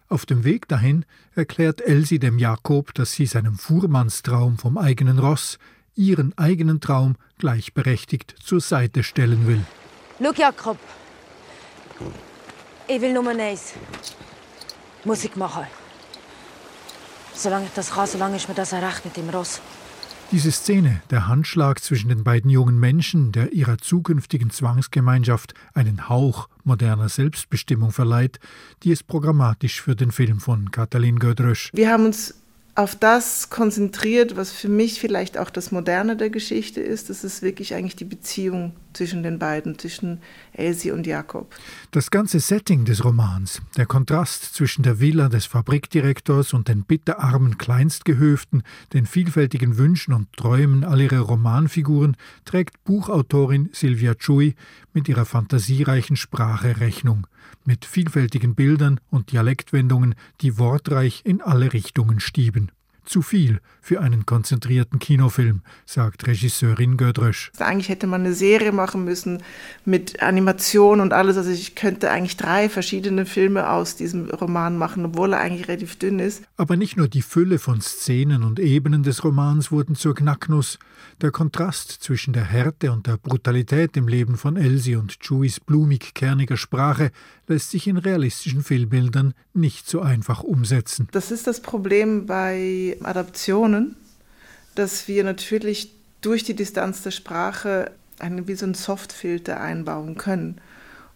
Auf 0.09 0.26
dem 0.26 0.42
Weg 0.42 0.66
dahin 0.66 1.04
erklärt 1.37 1.80
Elsie 1.80 2.18
dem 2.18 2.40
Jakob, 2.40 2.92
dass 2.94 3.12
sie 3.12 3.26
seinem 3.26 3.54
Fuhrmannstraum 3.54 4.59
vom 4.59 4.76
eigenen 4.76 5.20
Ross 5.20 5.56
ihren 5.94 6.37
eigenen 6.37 6.80
Traum 6.80 7.14
gleichberechtigt 7.38 8.35
zur 8.42 8.61
Seite 8.61 9.04
stellen 9.04 9.46
will. 9.46 9.64
Schau, 10.20 10.33
Jakob. 10.33 10.78
Ich 12.88 13.00
will 13.00 13.12
Nummer 13.12 13.38
eins. 13.38 13.74
Musik 15.04 15.37
machen. 15.37 15.66
Solange 17.40 17.64
ich 17.64 17.72
das 17.72 17.92
kann, 17.92 18.07
solange 18.07 18.37
ist 18.37 18.50
mir 18.50 18.55
das 18.55 18.74
ein 18.74 18.85
Recht 18.85 19.03
mit 19.03 19.16
dem 19.16 19.31
Ross. 19.31 19.62
Diese 20.31 20.53
Szene, 20.53 21.00
der 21.09 21.26
Handschlag 21.26 21.83
zwischen 21.83 22.11
den 22.11 22.22
beiden 22.22 22.50
jungen 22.50 22.79
Menschen, 22.79 23.33
der 23.33 23.55
ihrer 23.55 23.79
zukünftigen 23.79 24.50
Zwangsgemeinschaft 24.50 25.55
einen 25.72 26.11
Hauch 26.11 26.50
moderner 26.64 27.09
Selbstbestimmung 27.09 27.92
verleiht, 27.92 28.40
die 28.83 28.90
ist 28.90 29.07
programmatisch 29.07 29.81
für 29.81 29.96
den 29.96 30.12
Film 30.12 30.38
von 30.38 30.70
Katalin 30.70 31.18
Gödrösch. 31.18 31.70
Wir 31.72 31.90
haben 31.90 32.05
uns 32.05 32.35
auf 32.74 32.94
das 32.94 33.48
konzentriert, 33.48 34.37
was 34.37 34.53
für 34.53 34.68
mich 34.68 35.00
vielleicht 35.00 35.38
auch 35.38 35.48
das 35.48 35.72
Moderne 35.72 36.16
der 36.16 36.29
Geschichte 36.29 36.83
ist. 36.83 37.09
Das 37.09 37.24
ist 37.24 37.40
wirklich 37.40 37.74
eigentlich 37.74 37.96
die 37.96 38.05
Beziehung 38.05 38.74
zwischen 38.92 39.22
den 39.22 39.38
beiden, 39.38 39.79
zwischen 39.79 40.20
Elsie 40.53 40.90
und 40.90 41.07
Jakob. 41.07 41.55
Das 41.90 42.11
ganze 42.11 42.40
Setting 42.40 42.85
des 42.85 43.05
Romans, 43.05 43.62
der 43.76 43.87
Kontrast 43.87 44.55
zwischen 44.55 44.83
der 44.83 45.00
Villa 45.00 45.29
des 45.29 45.46
Fabrikdirektors 45.46 46.53
und 46.53 46.68
den 46.68 46.85
bitterarmen 46.85 47.59
Kleinstgehöften, 47.59 48.62
den 48.92 49.07
vielfältigen 49.07 49.79
Wünschen 49.79 50.14
und 50.14 50.33
Träumen 50.33 50.85
all 50.85 51.00
ihrer 51.00 51.20
Romanfiguren, 51.20 52.16
trägt 52.44 52.83
Buchautorin 52.85 53.70
Silvia 53.72 54.14
Chui 54.14 54.55
mit 54.92 55.09
ihrer 55.09 55.24
fantasiereichen 55.24 56.16
Sprache 56.16 56.81
Rechnung 56.81 57.26
mit 57.64 57.85
vielfältigen 57.85 58.55
Bildern 58.55 59.00
und 59.11 59.33
Dialektwendungen, 59.33 60.14
die 60.40 60.59
wortreich 60.59 61.22
in 61.24 61.40
alle 61.40 61.72
Richtungen 61.72 62.20
stieben. 62.20 62.70
Zu 63.11 63.23
viel 63.23 63.61
für 63.83 64.01
einen 64.01 64.25
konzentrierten 64.25 65.01
Kinofilm, 65.01 65.62
sagt 65.85 66.29
Regisseurin 66.29 66.96
Gödrösch. 66.96 67.51
Eigentlich 67.59 67.88
hätte 67.88 68.07
man 68.07 68.20
eine 68.20 68.35
Serie 68.35 68.70
machen 68.70 69.05
müssen 69.05 69.42
mit 69.85 70.23
Animation 70.23 71.01
und 71.01 71.12
alles. 71.12 71.37
Also 71.37 71.51
ich 71.51 71.75
könnte 71.75 72.11
eigentlich 72.11 72.37
drei 72.37 72.68
verschiedene 72.68 73.27
Filme 73.27 73.68
aus 73.68 73.96
diesem 73.96 74.31
Roman 74.31 74.79
machen, 74.79 75.05
obwohl 75.05 75.33
er 75.33 75.40
eigentlich 75.40 75.66
relativ 75.66 75.99
dünn 75.99 76.20
ist. 76.20 76.44
Aber 76.57 76.77
nicht 76.77 76.96
nur 76.96 77.09
die 77.09 77.23
Fülle 77.23 77.59
von 77.59 77.81
Szenen 77.81 78.44
und 78.44 78.61
Ebenen 78.61 79.03
des 79.03 79.25
Romans 79.25 79.73
wurden 79.73 79.96
zur 79.96 80.14
Knacknuss. 80.14 80.79
Der 81.20 81.33
Kontrast 81.33 81.90
zwischen 81.90 82.33
der 82.33 82.44
Härte 82.44 82.92
und 82.92 83.09
der 83.09 83.16
Brutalität 83.16 83.96
im 83.96 84.07
Leben 84.07 84.37
von 84.37 84.57
Elsie 84.57 84.96
und 84.96 85.16
Juies 85.20 85.59
blumig-kerniger 85.59 86.57
Sprache 86.57 87.11
lässt 87.50 87.70
sich 87.70 87.86
in 87.86 87.98
realistischen 87.98 88.62
Filmbildern 88.62 89.34
nicht 89.52 89.88
so 89.88 90.00
einfach 90.00 90.42
umsetzen. 90.42 91.08
Das 91.12 91.30
ist 91.30 91.46
das 91.46 91.60
Problem 91.60 92.24
bei 92.26 92.96
Adaptionen, 93.02 93.96
dass 94.74 95.08
wir 95.08 95.24
natürlich 95.24 95.92
durch 96.22 96.44
die 96.44 96.54
Distanz 96.54 97.02
der 97.02 97.10
Sprache 97.10 97.90
einen, 98.18 98.48
wie 98.48 98.54
so 98.54 98.64
einen 98.64 98.74
Softfilter 98.74 99.60
einbauen 99.60 100.16
können. 100.16 100.60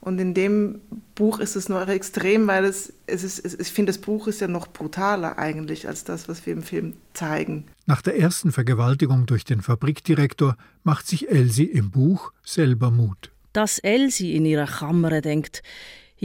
Und 0.00 0.18
in 0.18 0.34
dem 0.34 0.82
Buch 1.14 1.38
ist 1.38 1.56
es 1.56 1.70
noch 1.70 1.88
extrem, 1.88 2.46
weil 2.46 2.66
es, 2.66 2.92
es 3.06 3.24
ist, 3.24 3.38
es, 3.38 3.58
ich 3.58 3.68
finde, 3.68 3.90
das 3.90 4.00
Buch 4.00 4.26
ist 4.26 4.40
ja 4.42 4.48
noch 4.48 4.66
brutaler 4.66 5.38
eigentlich 5.38 5.88
als 5.88 6.04
das, 6.04 6.28
was 6.28 6.44
wir 6.44 6.52
im 6.52 6.62
Film 6.62 6.92
zeigen. 7.14 7.64
Nach 7.86 8.02
der 8.02 8.18
ersten 8.18 8.52
Vergewaltigung 8.52 9.24
durch 9.24 9.44
den 9.44 9.62
Fabrikdirektor 9.62 10.58
macht 10.82 11.06
sich 11.06 11.30
Elsie 11.30 11.64
im 11.64 11.90
Buch 11.90 12.32
selber 12.44 12.90
Mut. 12.90 13.30
Dass 13.54 13.78
Elsie 13.78 14.36
in 14.36 14.44
ihrer 14.44 14.66
Kammer 14.66 15.22
denkt, 15.22 15.62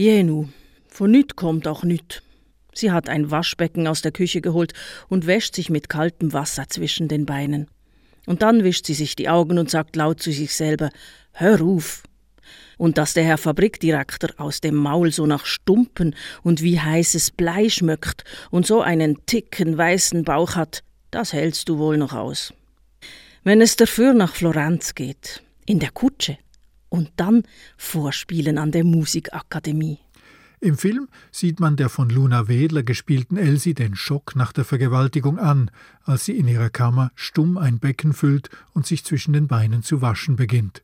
jenu, 0.00 0.48
von 0.88 1.10
nüt 1.10 1.36
kommt 1.36 1.68
auch 1.68 1.84
nüt. 1.84 2.22
Sie 2.72 2.90
hat 2.90 3.08
ein 3.08 3.30
Waschbecken 3.30 3.86
aus 3.86 4.00
der 4.00 4.12
Küche 4.12 4.40
geholt 4.40 4.72
und 5.08 5.26
wäscht 5.26 5.54
sich 5.54 5.68
mit 5.68 5.90
kaltem 5.90 6.32
Wasser 6.32 6.64
zwischen 6.68 7.06
den 7.06 7.26
Beinen. 7.26 7.68
Und 8.26 8.40
dann 8.42 8.64
wischt 8.64 8.86
sie 8.86 8.94
sich 8.94 9.14
die 9.14 9.28
Augen 9.28 9.58
und 9.58 9.70
sagt 9.70 9.96
laut 9.96 10.22
zu 10.22 10.32
sich 10.32 10.54
selber, 10.54 10.90
Hör 11.32 11.60
auf, 11.60 12.02
und 12.78 12.96
dass 12.96 13.12
der 13.12 13.24
Herr 13.24 13.36
Fabrikdirektor 13.36 14.30
aus 14.38 14.62
dem 14.62 14.74
Maul 14.74 15.12
so 15.12 15.26
nach 15.26 15.44
Stumpen 15.44 16.14
und 16.42 16.62
wie 16.62 16.80
heißes 16.80 17.32
Blei 17.32 17.68
schmöckt 17.68 18.24
und 18.50 18.66
so 18.66 18.80
einen 18.80 19.26
ticken 19.26 19.76
weißen 19.76 20.24
Bauch 20.24 20.54
hat, 20.56 20.82
das 21.10 21.34
hältst 21.34 21.68
du 21.68 21.78
wohl 21.78 21.98
noch 21.98 22.14
aus. 22.14 22.54
Wenn 23.44 23.60
es 23.60 23.76
dafür 23.76 24.14
nach 24.14 24.34
Florenz 24.34 24.94
geht, 24.94 25.42
in 25.66 25.78
der 25.78 25.90
Kutsche, 25.90 26.38
und 26.90 27.10
dann 27.16 27.44
Vorspielen 27.78 28.58
an 28.58 28.70
der 28.70 28.84
Musikakademie. 28.84 29.98
Im 30.62 30.76
Film 30.76 31.08
sieht 31.32 31.58
man 31.58 31.76
der 31.76 31.88
von 31.88 32.10
Luna 32.10 32.46
Wedler 32.46 32.82
gespielten 32.82 33.38
Elsie 33.38 33.72
den 33.72 33.96
Schock 33.96 34.36
nach 34.36 34.52
der 34.52 34.66
Vergewaltigung 34.66 35.38
an, 35.38 35.70
als 36.04 36.26
sie 36.26 36.36
in 36.36 36.46
ihrer 36.46 36.68
Kammer 36.68 37.12
stumm 37.14 37.56
ein 37.56 37.78
Becken 37.78 38.12
füllt 38.12 38.50
und 38.74 38.86
sich 38.86 39.02
zwischen 39.02 39.32
den 39.32 39.46
Beinen 39.46 39.82
zu 39.82 40.02
waschen 40.02 40.36
beginnt. 40.36 40.82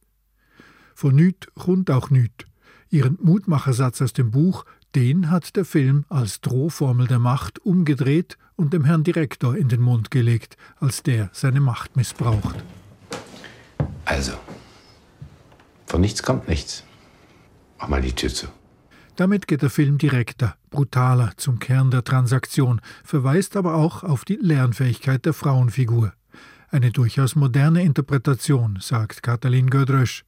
Von 0.94 1.14
nüt 1.14 1.48
rund 1.66 1.90
auch 1.90 2.08
nüt. 2.08 2.46
Ihren 2.88 3.18
Mutmachersatz 3.20 4.00
aus 4.00 4.14
dem 4.14 4.30
Buch, 4.30 4.64
den 4.94 5.30
hat 5.30 5.56
der 5.56 5.66
Film 5.66 6.06
als 6.08 6.40
Drohformel 6.40 7.06
der 7.06 7.18
Macht 7.18 7.58
umgedreht 7.58 8.38
und 8.54 8.72
dem 8.72 8.84
Herrn 8.84 9.04
Direktor 9.04 9.56
in 9.56 9.68
den 9.68 9.82
Mund 9.82 10.10
gelegt, 10.10 10.56
als 10.76 11.02
der 11.02 11.28
seine 11.34 11.60
Macht 11.60 11.96
missbraucht. 11.96 12.56
Also, 14.06 14.32
von 15.86 16.00
nichts 16.00 16.22
kommt 16.22 16.48
nichts. 16.48 16.84
Mach 17.78 17.88
mal 17.88 18.02
die 18.02 18.12
Tür 18.12 18.30
zu. 18.30 18.46
Damit 19.16 19.46
geht 19.46 19.62
der 19.62 19.70
Film 19.70 19.96
direkter, 19.96 20.56
brutaler 20.68 21.32
zum 21.38 21.58
Kern 21.58 21.90
der 21.90 22.04
Transaktion, 22.04 22.82
verweist 23.02 23.56
aber 23.56 23.74
auch 23.74 24.02
auf 24.04 24.26
die 24.26 24.38
Lernfähigkeit 24.40 25.24
der 25.24 25.32
Frauenfigur. 25.32 26.12
Eine 26.70 26.90
durchaus 26.90 27.34
moderne 27.34 27.82
Interpretation, 27.82 28.78
sagt 28.80 29.22
Katalin 29.22 29.70
Gödrösch. 29.70 30.24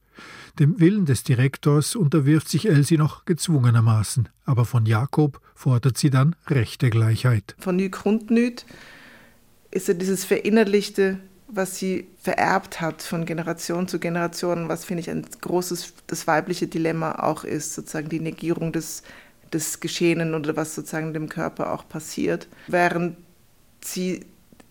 Dem 0.57 0.79
Willen 0.79 1.05
des 1.05 1.23
Direktors 1.23 1.95
unterwirft 1.95 2.49
sich 2.49 2.67
Elsie 2.67 2.97
noch 2.97 3.25
gezwungenermaßen, 3.25 4.27
aber 4.45 4.65
von 4.65 4.85
Jakob 4.85 5.39
fordert 5.53 5.97
sie 5.97 6.09
dann 6.09 6.35
rechte 6.47 6.89
Gleichheit. 6.89 7.55
Von 7.59 7.75
Nü 7.75 7.89
Grundnüt 7.89 8.65
ist 9.71 9.87
ja 9.87 9.93
dieses 9.93 10.25
verinnerlichte, 10.25 11.19
was 11.51 11.77
sie 11.77 12.07
vererbt 12.21 12.79
hat 12.79 13.01
von 13.01 13.25
Generation 13.25 13.87
zu 13.87 13.99
Generation, 13.99 14.69
was 14.69 14.85
finde 14.85 15.01
ich 15.01 15.09
ein 15.09 15.25
großes, 15.41 15.93
das 16.07 16.27
weibliche 16.27 16.67
Dilemma 16.67 17.23
auch 17.23 17.43
ist, 17.43 17.73
sozusagen 17.73 18.09
die 18.09 18.19
Negierung 18.19 18.71
des, 18.71 19.03
des 19.51 19.79
Geschehenen 19.79 20.35
oder 20.35 20.55
was 20.55 20.75
sozusagen 20.75 21.13
dem 21.13 21.27
Körper 21.27 21.73
auch 21.73 21.87
passiert, 21.89 22.47
während 22.67 23.17
sie 23.83 24.25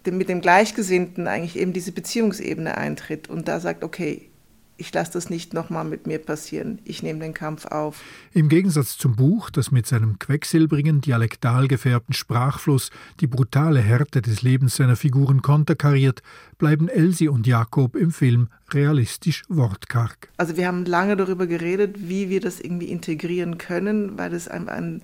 mit 0.08 0.28
dem 0.28 0.40
Gleichgesinnten 0.40 1.26
eigentlich 1.26 1.56
eben 1.56 1.72
diese 1.72 1.92
Beziehungsebene 1.92 2.78
eintritt 2.78 3.28
und 3.28 3.48
da 3.48 3.60
sagt, 3.60 3.84
okay, 3.84 4.30
ich 4.78 4.94
lasse 4.94 5.12
das 5.12 5.28
nicht 5.28 5.52
nochmal 5.54 5.84
mit 5.84 6.06
mir 6.06 6.18
passieren. 6.18 6.78
Ich 6.84 7.02
nehme 7.02 7.18
den 7.18 7.34
Kampf 7.34 7.66
auf. 7.66 8.00
Im 8.32 8.48
Gegensatz 8.48 8.96
zum 8.96 9.16
Buch, 9.16 9.50
das 9.50 9.72
mit 9.72 9.86
seinem 9.86 10.20
quecksilbrigen, 10.20 11.00
dialektal 11.00 11.66
gefärbten 11.66 12.14
Sprachfluss 12.14 12.90
die 13.18 13.26
brutale 13.26 13.80
Härte 13.80 14.22
des 14.22 14.42
Lebens 14.42 14.76
seiner 14.76 14.94
Figuren 14.94 15.42
konterkariert, 15.42 16.22
bleiben 16.58 16.88
Elsie 16.88 17.28
und 17.28 17.46
Jakob 17.46 17.96
im 17.96 18.12
Film 18.12 18.48
realistisch 18.70 19.42
wortkarg. 19.48 20.28
Also 20.36 20.56
wir 20.56 20.68
haben 20.68 20.84
lange 20.84 21.16
darüber 21.16 21.48
geredet, 21.48 22.08
wie 22.08 22.30
wir 22.30 22.40
das 22.40 22.60
irgendwie 22.60 22.88
integrieren 22.88 23.58
können, 23.58 24.16
weil 24.16 24.32
es 24.32 24.46
ein, 24.46 24.68
ein, 24.68 25.02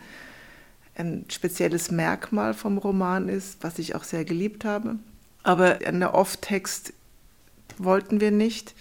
ein 0.94 1.24
spezielles 1.28 1.90
Merkmal 1.90 2.54
vom 2.54 2.78
Roman 2.78 3.28
ist, 3.28 3.58
was 3.62 3.80
ich 3.80 3.96
auch 3.96 4.04
sehr 4.04 4.24
geliebt 4.24 4.64
habe. 4.64 4.96
Aber 5.42 5.78
einen 5.84 6.04
Off-Text 6.04 6.92
wollten 7.78 8.20
wir 8.20 8.30
nicht. 8.30 8.74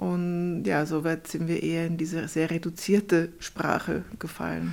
Und 0.00 0.64
ja, 0.64 0.86
soweit 0.86 1.26
sind 1.26 1.46
wir 1.46 1.62
eher 1.62 1.86
in 1.86 1.98
diese 1.98 2.26
sehr 2.26 2.50
reduzierte 2.50 3.28
Sprache 3.38 4.02
gefallen. 4.18 4.72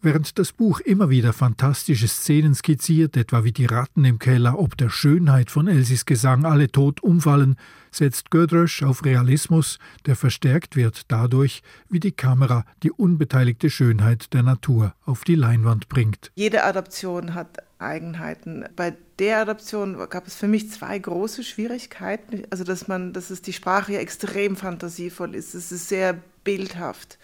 Während 0.00 0.38
das 0.38 0.52
Buch 0.52 0.78
immer 0.78 1.10
wieder 1.10 1.32
fantastische 1.32 2.06
Szenen 2.06 2.54
skizziert, 2.54 3.16
etwa 3.16 3.42
wie 3.42 3.50
die 3.50 3.66
Ratten 3.66 4.04
im 4.04 4.20
Keller 4.20 4.56
ob 4.56 4.76
der 4.76 4.88
Schönheit 4.88 5.50
von 5.50 5.66
Elsis 5.66 6.06
Gesang 6.06 6.44
alle 6.44 6.70
tot 6.70 7.02
umfallen, 7.02 7.56
setzt 7.90 8.30
Gödrösch 8.30 8.84
auf 8.84 9.04
Realismus, 9.04 9.80
der 10.06 10.14
verstärkt 10.14 10.76
wird 10.76 11.10
dadurch, 11.10 11.62
wie 11.88 11.98
die 11.98 12.12
Kamera 12.12 12.64
die 12.84 12.92
unbeteiligte 12.92 13.70
Schönheit 13.70 14.32
der 14.32 14.44
Natur 14.44 14.94
auf 15.04 15.24
die 15.24 15.34
Leinwand 15.34 15.88
bringt. 15.88 16.30
Jede 16.36 16.62
Adaption 16.62 17.34
hat 17.34 17.58
Eigenheiten. 17.80 18.64
Bei 18.76 18.94
der 19.18 19.38
Adaption 19.38 19.98
gab 20.08 20.26
es 20.26 20.36
für 20.36 20.48
mich 20.48 20.70
zwei 20.70 20.98
große 20.98 21.42
Schwierigkeiten. 21.42 22.42
Also, 22.50 22.64
dass 22.64 22.88
man, 22.88 23.12
dass 23.12 23.30
es 23.30 23.42
die 23.42 23.52
Sprache 23.52 23.94
ja 23.94 24.00
extrem 24.00 24.56
fantasievoll 24.56 25.34
ist. 25.34 25.54
Es 25.54 25.72
ist 25.72 25.88
sehr 25.88 26.18
bildhaft. 26.44 27.18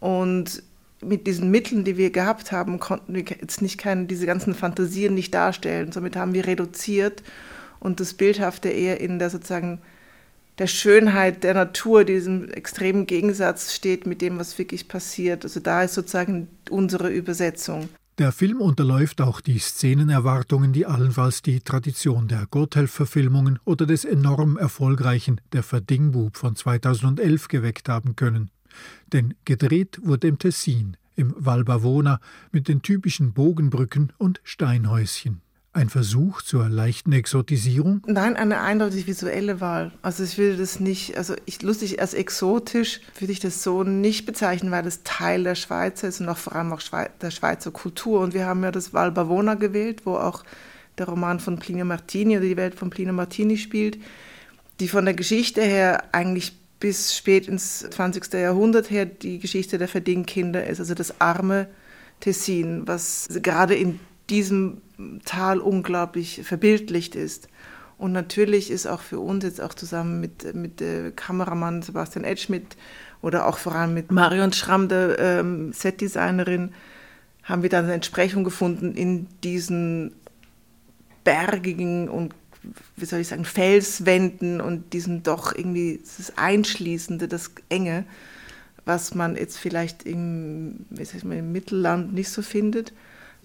Und 0.00 0.62
mit 1.00 1.26
diesen 1.26 1.50
Mitteln, 1.50 1.84
die 1.84 1.96
wir 1.96 2.10
gehabt 2.10 2.52
haben, 2.52 2.78
konnten 2.78 3.14
wir 3.14 3.22
jetzt 3.22 3.62
nicht 3.62 3.78
keine, 3.78 4.06
diese 4.06 4.26
ganzen 4.26 4.54
Fantasien 4.54 5.14
nicht 5.14 5.34
darstellen. 5.34 5.92
Somit 5.92 6.16
haben 6.16 6.34
wir 6.34 6.46
reduziert 6.46 7.22
und 7.80 8.00
das 8.00 8.14
Bildhafte 8.14 8.68
eher 8.68 9.00
in 9.00 9.18
der 9.18 9.30
sozusagen 9.30 9.82
der 10.58 10.68
Schönheit 10.68 11.42
der 11.42 11.54
Natur, 11.54 12.04
diesem 12.04 12.48
extremen 12.50 13.06
Gegensatz 13.06 13.74
steht 13.74 14.06
mit 14.06 14.22
dem, 14.22 14.38
was 14.38 14.56
wirklich 14.56 14.86
passiert. 14.88 15.44
Also 15.44 15.60
da 15.60 15.82
ist 15.82 15.94
sozusagen 15.94 16.48
unsere 16.70 17.10
Übersetzung. 17.10 17.88
Der 18.18 18.30
Film 18.30 18.60
unterläuft 18.60 19.20
auch 19.20 19.40
die 19.40 19.58
Szenenerwartungen, 19.58 20.72
die 20.72 20.86
allenfalls 20.86 21.42
die 21.42 21.58
Tradition 21.58 22.28
der 22.28 22.46
Gotthelf-Verfilmungen 22.46 23.58
oder 23.64 23.86
des 23.86 24.04
enorm 24.04 24.56
erfolgreichen 24.56 25.40
Der 25.52 25.64
Verdingbub 25.64 26.36
von 26.36 26.54
2011 26.54 27.48
geweckt 27.48 27.88
haben 27.88 28.14
können. 28.14 28.50
Denn 29.12 29.34
gedreht 29.44 29.98
wurde 30.04 30.28
im 30.28 30.38
Tessin, 30.38 30.96
im 31.16 31.34
Val 31.36 31.64
Bavona, 31.64 32.20
mit 32.52 32.68
den 32.68 32.82
typischen 32.82 33.32
Bogenbrücken 33.32 34.12
und 34.16 34.40
Steinhäuschen. 34.44 35.42
Ein 35.74 35.88
Versuch 35.88 36.40
zur 36.40 36.68
leichten 36.68 37.10
Exotisierung? 37.10 38.00
Nein, 38.06 38.36
eine 38.36 38.60
eindeutig 38.60 39.08
visuelle 39.08 39.60
Wahl. 39.60 39.90
Also 40.02 40.22
ich 40.22 40.38
würde 40.38 40.56
das 40.56 40.78
nicht, 40.78 41.18
also 41.18 41.34
ich, 41.46 41.62
lustig, 41.62 42.00
als 42.00 42.14
exotisch 42.14 43.00
würde 43.18 43.32
ich 43.32 43.40
das 43.40 43.64
so 43.64 43.82
nicht 43.82 44.24
bezeichnen, 44.24 44.70
weil 44.70 44.86
es 44.86 45.02
Teil 45.02 45.42
der 45.42 45.56
Schweizer 45.56 46.06
ist 46.06 46.20
und 46.20 46.28
auch 46.28 46.36
vor 46.36 46.54
allem 46.54 46.72
auch 46.72 46.80
der 47.20 47.30
Schweizer 47.32 47.72
Kultur. 47.72 48.20
Und 48.20 48.34
wir 48.34 48.46
haben 48.46 48.62
ja 48.62 48.70
das 48.70 48.94
Val 48.94 49.10
Bavona 49.10 49.54
gewählt, 49.54 50.02
wo 50.04 50.14
auch 50.14 50.44
der 50.96 51.06
Roman 51.06 51.40
von 51.40 51.58
Plinio 51.58 51.84
Martini 51.84 52.36
oder 52.36 52.46
die 52.46 52.56
Welt 52.56 52.76
von 52.76 52.90
Plinio 52.90 53.12
Martini 53.12 53.56
spielt, 53.56 53.98
die 54.78 54.86
von 54.86 55.04
der 55.04 55.14
Geschichte 55.14 55.60
her 55.60 56.04
eigentlich 56.12 56.52
bis 56.78 57.16
spät 57.16 57.48
ins 57.48 57.80
20. 57.80 58.32
Jahrhundert 58.32 58.90
her 58.90 59.06
die 59.06 59.40
Geschichte 59.40 59.78
der 59.78 59.88
Verdingkinder 59.88 60.64
ist, 60.64 60.78
also 60.78 60.94
das 60.94 61.20
arme 61.20 61.66
Tessin, 62.20 62.86
was 62.86 63.26
gerade 63.42 63.74
in 63.74 63.98
diesem 64.30 64.80
Tal 65.24 65.58
unglaublich 65.58 66.42
verbildlicht 66.44 67.14
ist. 67.14 67.48
Und 67.98 68.12
natürlich 68.12 68.70
ist 68.70 68.86
auch 68.86 69.00
für 69.00 69.20
uns 69.20 69.44
jetzt 69.44 69.60
auch 69.60 69.74
zusammen 69.74 70.20
mit, 70.20 70.54
mit 70.54 70.80
äh, 70.80 71.12
Kameramann 71.14 71.82
Sebastian 71.82 72.24
Edschmidt 72.24 72.76
oder 73.22 73.46
auch 73.46 73.58
vor 73.58 73.74
allem 73.74 73.94
mit 73.94 74.10
Marion 74.10 74.52
Schramm, 74.52 74.88
der 74.88 75.18
ähm, 75.18 75.72
Setdesignerin, 75.72 76.72
haben 77.44 77.62
wir 77.62 77.70
dann 77.70 77.84
eine 77.84 77.94
Entsprechung 77.94 78.42
gefunden 78.42 78.94
in 78.94 79.26
diesen 79.42 80.12
bergigen 81.24 82.08
und 82.08 82.34
wie 82.96 83.04
soll 83.04 83.20
ich 83.20 83.28
sagen, 83.28 83.44
Felswänden 83.44 84.60
und 84.60 84.92
diesem 84.92 85.22
doch 85.22 85.54
irgendwie 85.54 86.00
das 86.16 86.36
Einschließende, 86.36 87.28
das 87.28 87.52
Enge, 87.68 88.04
was 88.84 89.14
man 89.14 89.36
jetzt 89.36 89.58
vielleicht 89.58 90.04
im, 90.04 90.86
wie 90.90 91.04
sag 91.04 91.16
ich 91.16 91.24
mal, 91.24 91.38
im 91.38 91.52
Mittelland 91.52 92.14
nicht 92.14 92.30
so 92.30 92.42
findet. 92.42 92.92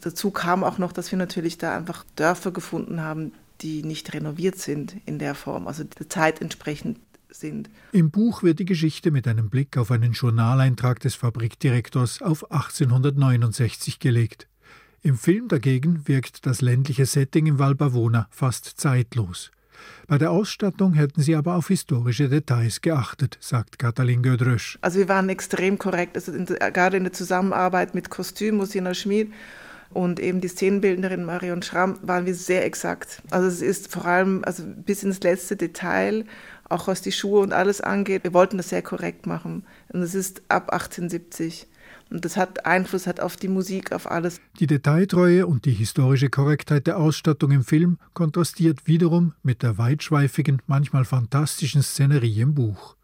Dazu 0.01 0.31
kam 0.31 0.63
auch 0.63 0.77
noch, 0.77 0.91
dass 0.91 1.12
wir 1.12 1.17
natürlich 1.17 1.57
da 1.57 1.75
einfach 1.75 2.05
Dörfer 2.15 2.51
gefunden 2.51 3.01
haben, 3.01 3.33
die 3.62 3.83
nicht 3.83 4.13
renoviert 4.13 4.57
sind 4.57 4.95
in 5.05 5.19
der 5.19 5.35
Form, 5.35 5.67
also 5.67 5.83
der 5.83 6.09
Zeit 6.09 6.41
entsprechend 6.41 6.99
sind. 7.29 7.69
Im 7.91 8.09
Buch 8.09 8.43
wird 8.43 8.59
die 8.59 8.65
Geschichte 8.65 9.12
mit 9.12 9.27
einem 9.27 9.49
Blick 9.49 9.77
auf 9.77 9.91
einen 9.91 10.13
Journaleintrag 10.13 10.99
des 10.99 11.15
Fabrikdirektors 11.15 12.21
auf 12.21 12.51
1869 12.51 13.99
gelegt. 13.99 14.47
Im 15.01 15.17
Film 15.17 15.47
dagegen 15.47 16.07
wirkt 16.07 16.45
das 16.45 16.62
ländliche 16.62 17.05
Setting 17.05 17.45
im 17.45 17.59
Val 17.59 17.75
Bavona 17.75 18.27
fast 18.31 18.65
zeitlos. 18.65 19.51
Bei 20.07 20.17
der 20.17 20.31
Ausstattung 20.31 20.93
hätten 20.93 21.21
sie 21.21 21.35
aber 21.35 21.55
auf 21.55 21.69
historische 21.69 22.27
Details 22.27 22.81
geachtet, 22.81 23.38
sagt 23.39 23.79
Katalin 23.79 24.23
Gödrösch. 24.23 24.77
Also 24.81 24.99
wir 24.99 25.07
waren 25.07 25.29
extrem 25.29 25.77
korrekt, 25.77 26.17
also 26.17 26.33
in, 26.33 26.45
gerade 26.45 26.97
in 26.97 27.03
der 27.03 27.13
Zusammenarbeit 27.13 27.95
mit 27.95 28.09
Kostüm, 28.09 28.57
Musina 28.57 28.93
Schmid 28.93 29.31
und 29.91 30.19
eben 30.19 30.39
die 30.41 30.47
Szenenbildnerin 30.47 31.25
Marion 31.25 31.62
Schramm 31.62 31.97
waren 32.02 32.25
wir 32.25 32.36
sehr 32.36 32.65
exakt. 32.65 33.21
Also 33.32 33.47
es 33.47 33.62
ist 33.62 33.91
vor 33.91 34.06
allem 34.06 34.43
also 34.45 34.63
bis 34.65 35.04
ins 35.04 35.21
letzte 35.21 35.56
Detail, 35.56 36.25
auch 36.69 36.88
was 36.88 37.02
die 37.02 37.12
Schuhe 37.12 37.41
und 37.41 37.54
alles 37.54 37.82
angeht. 37.82 38.23
Wir 38.23 38.34
wollten 38.34 38.58
das 38.58 38.69
sehr 38.69 38.84
korrekt 38.84 39.25
machen. 39.25 39.63
Und 39.91 40.02
es 40.02 40.13
ist 40.13 40.43
ab 40.47 40.71
1870. 40.71 41.67
Und 42.12 42.25
das 42.25 42.38
hat 42.38 42.65
Einfluss 42.65 43.08
hat 43.08 43.19
auf 43.19 43.36
die 43.36 43.47
Musik, 43.47 43.91
auf 43.91 44.10
alles. 44.10 44.41
Die 44.60 44.67
Detailtreue 44.67 45.45
und 45.45 45.65
die 45.65 45.71
historische 45.71 46.30
Korrektheit 46.30 46.88
der 46.88 46.97
Ausstattung 46.97 47.52
im 47.52 47.63
Film 47.63 47.97
kontrastiert 48.13 48.88
wiederum 48.88 49.34
mit 49.43 49.62
der 49.62 49.78
weitschweifigen, 49.78 50.62
manchmal 50.65 51.06
fantastischen 51.06 51.84
Szenerie 51.84 52.41
im 52.41 52.56
Buch. 52.56 52.95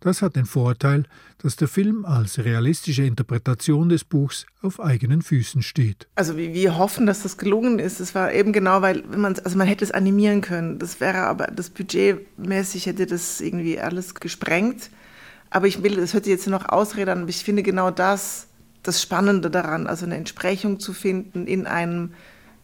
Das 0.00 0.22
hat 0.22 0.36
den 0.36 0.46
Vorteil, 0.46 1.04
dass 1.38 1.56
der 1.56 1.68
Film 1.68 2.04
als 2.04 2.38
realistische 2.38 3.04
Interpretation 3.04 3.88
des 3.88 4.04
Buchs 4.04 4.46
auf 4.62 4.80
eigenen 4.80 5.22
Füßen 5.22 5.62
steht. 5.62 6.08
Also 6.14 6.36
wir 6.36 6.78
hoffen, 6.78 7.06
dass 7.06 7.22
das 7.22 7.36
gelungen 7.36 7.78
ist. 7.78 8.00
Es 8.00 8.14
war 8.14 8.32
eben 8.32 8.52
genau, 8.52 8.82
weil 8.82 9.02
man 9.14 9.38
also 9.38 9.56
man 9.58 9.66
hätte 9.66 9.84
es 9.84 9.90
animieren 9.90 10.40
können. 10.40 10.78
Das 10.78 11.00
wäre 11.00 11.18
aber 11.18 11.46
das 11.48 11.70
budgetmäßig 11.70 12.86
hätte 12.86 13.06
das 13.06 13.40
irgendwie 13.40 13.78
alles 13.78 14.14
gesprengt. 14.14 14.90
Aber 15.50 15.66
ich 15.66 15.82
will, 15.82 15.96
das 15.96 16.14
hört 16.14 16.24
sich 16.24 16.32
jetzt 16.32 16.46
noch 16.46 16.68
Ausrede 16.68 17.12
an, 17.12 17.22
aber 17.22 17.30
ich 17.30 17.44
finde 17.44 17.62
genau 17.62 17.90
das 17.90 18.46
das 18.82 19.02
Spannende 19.02 19.50
daran, 19.50 19.86
also 19.86 20.06
eine 20.06 20.16
Entsprechung 20.16 20.80
zu 20.80 20.92
finden 20.92 21.46
in 21.46 21.66
einem, 21.66 22.12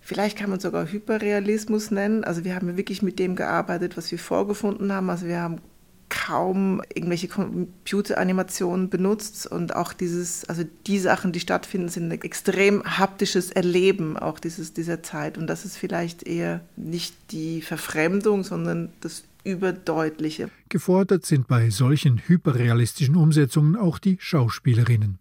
vielleicht 0.00 0.38
kann 0.38 0.50
man 0.50 0.60
sogar 0.60 0.86
Hyperrealismus 0.86 1.90
nennen. 1.90 2.24
Also 2.24 2.44
wir 2.44 2.54
haben 2.54 2.76
wirklich 2.76 3.02
mit 3.02 3.18
dem 3.18 3.36
gearbeitet, 3.36 3.96
was 3.96 4.10
wir 4.10 4.18
vorgefunden 4.18 4.92
haben. 4.92 5.10
Also 5.10 5.26
wir 5.26 5.40
haben 5.40 5.60
kaum 6.08 6.82
irgendwelche 6.94 7.28
Computeranimationen 7.28 8.88
benutzt 8.88 9.46
und 9.46 9.74
auch 9.74 9.92
dieses, 9.92 10.44
also 10.44 10.62
die 10.86 10.98
Sachen, 10.98 11.32
die 11.32 11.40
stattfinden, 11.40 11.88
sind 11.88 12.12
ein 12.12 12.20
extrem 12.22 12.82
haptisches 12.84 13.50
Erleben 13.50 14.16
auch 14.16 14.38
dieses, 14.38 14.72
dieser 14.72 15.02
Zeit. 15.02 15.36
Und 15.36 15.46
das 15.46 15.64
ist 15.64 15.76
vielleicht 15.76 16.22
eher 16.22 16.60
nicht 16.76 17.14
die 17.32 17.60
Verfremdung, 17.60 18.44
sondern 18.44 18.90
das 19.00 19.24
Überdeutliche. 19.44 20.50
Gefordert 20.68 21.24
sind 21.24 21.46
bei 21.46 21.70
solchen 21.70 22.20
hyperrealistischen 22.26 23.16
Umsetzungen 23.16 23.76
auch 23.76 23.98
die 23.98 24.16
Schauspielerinnen. 24.20 25.18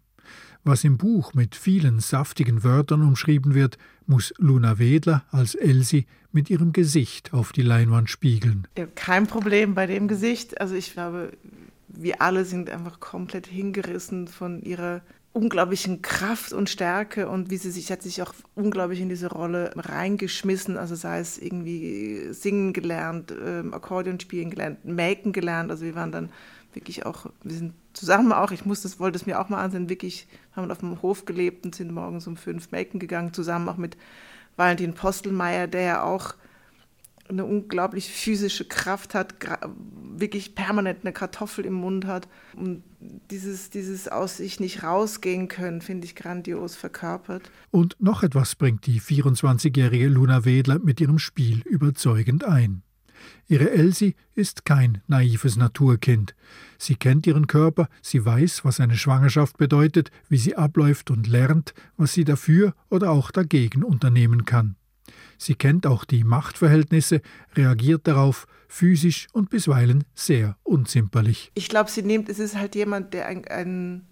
Was 0.68 0.82
im 0.82 0.98
Buch 0.98 1.32
mit 1.32 1.54
vielen 1.54 2.00
saftigen 2.00 2.64
Wörtern 2.64 3.02
umschrieben 3.02 3.54
wird, 3.54 3.78
muss 4.08 4.34
Luna 4.36 4.80
Wedler 4.80 5.24
als 5.30 5.54
Elsie 5.54 6.06
mit 6.32 6.50
ihrem 6.50 6.72
Gesicht 6.72 7.32
auf 7.32 7.52
die 7.52 7.62
Leinwand 7.62 8.10
spiegeln. 8.10 8.66
Kein 8.96 9.28
Problem 9.28 9.76
bei 9.76 9.86
dem 9.86 10.08
Gesicht. 10.08 10.60
Also 10.60 10.74
ich 10.74 10.92
glaube, 10.92 11.30
wir 11.86 12.20
alle 12.20 12.44
sind 12.44 12.68
einfach 12.68 12.98
komplett 12.98 13.46
hingerissen 13.46 14.26
von 14.26 14.60
ihrer 14.60 15.02
unglaublichen 15.32 16.02
Kraft 16.02 16.52
und 16.52 16.68
Stärke 16.68 17.28
und 17.28 17.48
wie 17.48 17.58
sie 17.58 17.70
sich 17.70 17.92
hat 17.92 18.02
sich 18.02 18.20
auch 18.22 18.34
unglaublich 18.56 19.00
in 19.00 19.08
diese 19.08 19.28
Rolle 19.28 19.70
reingeschmissen, 19.76 20.78
also 20.78 20.96
sei 20.96 21.20
es 21.20 21.38
irgendwie 21.38 22.32
singen 22.32 22.72
gelernt, 22.72 23.32
ähm, 23.40 23.72
Akkordeon 23.72 24.18
spielen 24.18 24.50
gelernt, 24.50 24.84
Maken 24.84 25.32
gelernt, 25.32 25.70
also 25.70 25.84
wir 25.84 25.94
waren 25.94 26.10
dann 26.10 26.30
wirklich 26.72 27.06
auch, 27.06 27.26
wir 27.44 27.54
sind 27.54 27.74
zusammen 27.96 28.32
auch, 28.32 28.50
ich 28.50 28.64
muss 28.64 28.82
das, 28.82 29.00
wollte 29.00 29.16
es 29.16 29.26
mir 29.26 29.40
auch 29.40 29.48
mal 29.48 29.62
ansehen, 29.62 29.88
wirklich 29.88 30.28
haben 30.52 30.70
auf 30.70 30.78
dem 30.78 31.00
Hof 31.02 31.24
gelebt 31.24 31.64
und 31.64 31.74
sind 31.74 31.92
morgens 31.92 32.26
um 32.26 32.36
fünf 32.36 32.70
Maken 32.70 33.00
gegangen, 33.00 33.32
zusammen 33.32 33.68
auch 33.68 33.76
mit 33.76 33.96
Valentin 34.56 34.94
Postelmeier, 34.94 35.66
der 35.66 35.80
ja 35.82 36.02
auch 36.02 36.34
eine 37.28 37.44
unglaublich 37.44 38.08
physische 38.08 38.64
Kraft 38.64 39.14
hat, 39.14 39.34
wirklich 40.16 40.54
permanent 40.54 41.00
eine 41.02 41.12
Kartoffel 41.12 41.64
im 41.64 41.74
Mund 41.74 42.06
hat. 42.06 42.28
Und 42.54 42.84
dieses, 43.30 43.70
dieses 43.70 44.08
aus 44.08 44.36
sich 44.36 44.60
nicht 44.60 44.82
rausgehen 44.82 45.48
können, 45.48 45.80
finde 45.80 46.06
ich 46.06 46.14
grandios 46.14 46.76
verkörpert. 46.76 47.50
Und 47.70 47.96
noch 47.98 48.22
etwas 48.22 48.54
bringt 48.54 48.86
die 48.86 49.00
24-jährige 49.00 50.08
Luna 50.08 50.44
Wedler 50.44 50.78
mit 50.78 51.00
ihrem 51.00 51.18
Spiel 51.18 51.62
überzeugend 51.62 52.44
ein. 52.44 52.82
Ihre 53.48 53.70
Elsie 53.70 54.14
ist 54.34 54.64
kein 54.64 55.02
naives 55.06 55.56
Naturkind. 55.56 56.34
Sie 56.78 56.96
kennt 56.96 57.26
ihren 57.26 57.46
Körper, 57.46 57.88
sie 58.02 58.24
weiß, 58.24 58.64
was 58.64 58.80
eine 58.80 58.96
Schwangerschaft 58.96 59.56
bedeutet, 59.56 60.10
wie 60.28 60.38
sie 60.38 60.56
abläuft 60.56 61.10
und 61.10 61.26
lernt, 61.26 61.74
was 61.96 62.12
sie 62.12 62.24
dafür 62.24 62.74
oder 62.90 63.10
auch 63.10 63.30
dagegen 63.30 63.82
unternehmen 63.82 64.44
kann. 64.44 64.76
Sie 65.38 65.54
kennt 65.54 65.86
auch 65.86 66.04
die 66.04 66.24
Machtverhältnisse, 66.24 67.20
reagiert 67.54 68.06
darauf, 68.06 68.46
physisch 68.68 69.28
und 69.32 69.50
bisweilen 69.50 70.04
sehr 70.14 70.56
unzimperlich. 70.62 71.50
Ich 71.54 71.68
glaube, 71.68 71.90
sie 71.90 72.02
nimmt, 72.02 72.28
es 72.28 72.38
ist 72.38 72.56
halt 72.56 72.74
jemand, 72.74 73.14
der 73.14 73.26
ein, 73.26 73.46
ein, 73.46 74.06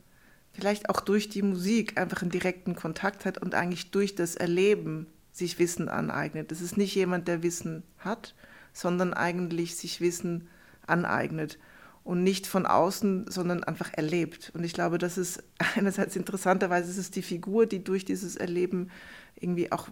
vielleicht 0.53 0.89
auch 0.91 1.01
durch 1.01 1.29
die 1.29 1.43
Musik 1.43 1.99
einfach 1.99 2.23
einen 2.23 2.31
direkten 2.31 2.75
Kontakt 2.77 3.25
hat 3.25 3.39
und 3.39 3.55
eigentlich 3.55 3.91
durch 3.91 4.15
das 4.15 4.37
Erleben 4.37 5.07
sich 5.33 5.59
Wissen 5.59 5.89
aneignet. 5.89 6.53
Es 6.53 6.61
ist 6.61 6.77
nicht 6.77 6.95
jemand, 6.95 7.27
der 7.27 7.43
Wissen 7.43 7.83
hat, 7.99 8.35
sondern 8.75 9.15
eigentlich 9.15 9.77
sich 9.77 10.03
Wissen 10.03 10.49
aneignet 10.87 11.59
und 12.03 12.23
nicht 12.23 12.47
von 12.47 12.67
außen, 12.67 13.31
sondern 13.31 13.65
einfach 13.65 13.91
erlebt. 13.95 14.53
Und 14.55 14.63
ich 14.63 14.75
glaube, 14.75 14.99
das 14.99 15.17
ist 15.17 15.43
einerseits 15.77 16.17
interessanterweise 16.17 16.91
ist 16.91 16.99
es 16.99 17.11
die 17.11 17.23
Figur, 17.23 17.65
die 17.65 17.83
durch 17.83 18.05
dieses 18.05 18.37
Erleben 18.37 18.91
irgendwie 19.37 19.73
auch 19.73 19.89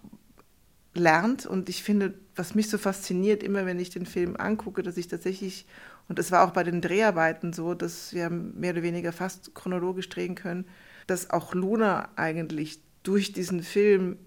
lernt. 0.95 1.47
Und 1.47 1.71
ich 1.71 1.83
finde, 1.83 2.14
was 2.37 2.55
mich 2.55 2.68
so 2.68 2.77
fasziniert, 2.77 3.42
immer 3.42 3.64
wenn 3.64 3.81
ich 3.81 3.88
den 3.88 4.05
Film 4.05 4.37
angucke, 4.37 4.83
dass 4.83 4.99
ich 4.99 5.09
tatsächlich, 5.09 5.66
und 6.09 6.18
das 6.18 6.31
war 6.31 6.47
auch 6.47 6.53
bei 6.53 6.64
den 6.64 6.83
Dreharbeiten 6.83 7.55
so, 7.55 7.73
dass 7.73 8.12
wir 8.12 8.29
mehr 8.29 8.73
oder 8.73 8.83
weniger 8.83 9.12
fast 9.12 9.55
chronologisch 9.55 10.11
drehen 10.11 10.35
können, 10.35 10.66
dass 11.07 11.31
auch 11.31 11.55
Luna 11.55 12.11
eigentlich 12.16 12.81
durch 13.03 13.33
diesen 13.33 13.62
Film, 13.62 14.18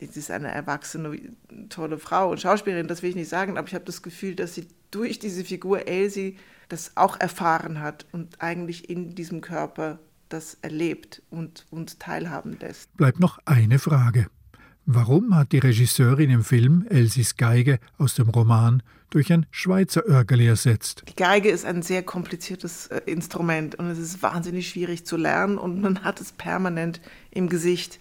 sie 0.00 0.18
ist 0.18 0.30
eine 0.30 0.48
erwachsene, 0.48 1.18
tolle 1.68 1.98
Frau 1.98 2.30
und 2.30 2.40
Schauspielerin, 2.40 2.88
das 2.88 3.02
will 3.02 3.10
ich 3.10 3.16
nicht 3.16 3.28
sagen, 3.28 3.58
aber 3.58 3.66
ich 3.66 3.74
habe 3.74 3.84
das 3.84 4.02
Gefühl, 4.02 4.34
dass 4.34 4.54
sie 4.54 4.68
durch 4.90 5.18
diese 5.18 5.44
Figur 5.44 5.86
Elsie 5.86 6.36
das 6.68 6.96
auch 6.96 7.18
erfahren 7.18 7.80
hat 7.80 8.06
und 8.12 8.40
eigentlich 8.40 8.90
in 8.90 9.14
diesem 9.14 9.40
Körper 9.40 9.98
das 10.28 10.58
erlebt 10.62 11.22
und 11.30 11.66
uns 11.70 11.98
teilhaben 11.98 12.58
lässt. 12.60 12.94
Bleibt 12.96 13.20
noch 13.20 13.38
eine 13.46 13.78
Frage. 13.78 14.26
Warum 14.90 15.34
hat 15.34 15.52
die 15.52 15.58
Regisseurin 15.58 16.30
im 16.30 16.42
Film 16.42 16.86
Elsis 16.88 17.36
Geige 17.36 17.78
aus 17.98 18.14
dem 18.14 18.30
Roman 18.30 18.82
durch 19.10 19.30
ein 19.32 19.44
Schweizer 19.50 20.06
Örgeli 20.06 20.46
ersetzt? 20.46 21.04
Die 21.08 21.16
Geige 21.16 21.50
ist 21.50 21.66
ein 21.66 21.82
sehr 21.82 22.02
kompliziertes 22.02 22.86
äh, 22.86 23.02
Instrument 23.04 23.74
und 23.74 23.86
es 23.90 23.98
ist 23.98 24.22
wahnsinnig 24.22 24.70
schwierig 24.70 25.04
zu 25.04 25.18
lernen 25.18 25.58
und 25.58 25.82
man 25.82 26.04
hat 26.04 26.22
es 26.22 26.32
permanent 26.32 27.02
im 27.30 27.50
Gesicht. 27.50 28.00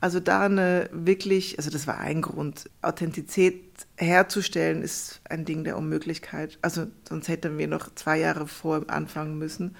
Also 0.00 0.20
da 0.20 0.42
eine 0.44 0.90
wirklich, 0.92 1.58
also 1.58 1.70
das 1.70 1.86
war 1.86 1.98
ein 1.98 2.22
Grund, 2.22 2.68
Authentizität 2.82 3.86
herzustellen, 3.96 4.82
ist 4.82 5.20
ein 5.28 5.44
Ding 5.44 5.64
der 5.64 5.76
Unmöglichkeit. 5.78 6.58
Also 6.62 6.86
sonst 7.08 7.28
hätten 7.28 7.56
wir 7.58 7.68
noch 7.68 7.94
zwei 7.94 8.18
Jahre 8.18 8.46
vor 8.46 8.84
anfangen 8.88 9.38
müssen. 9.38 9.74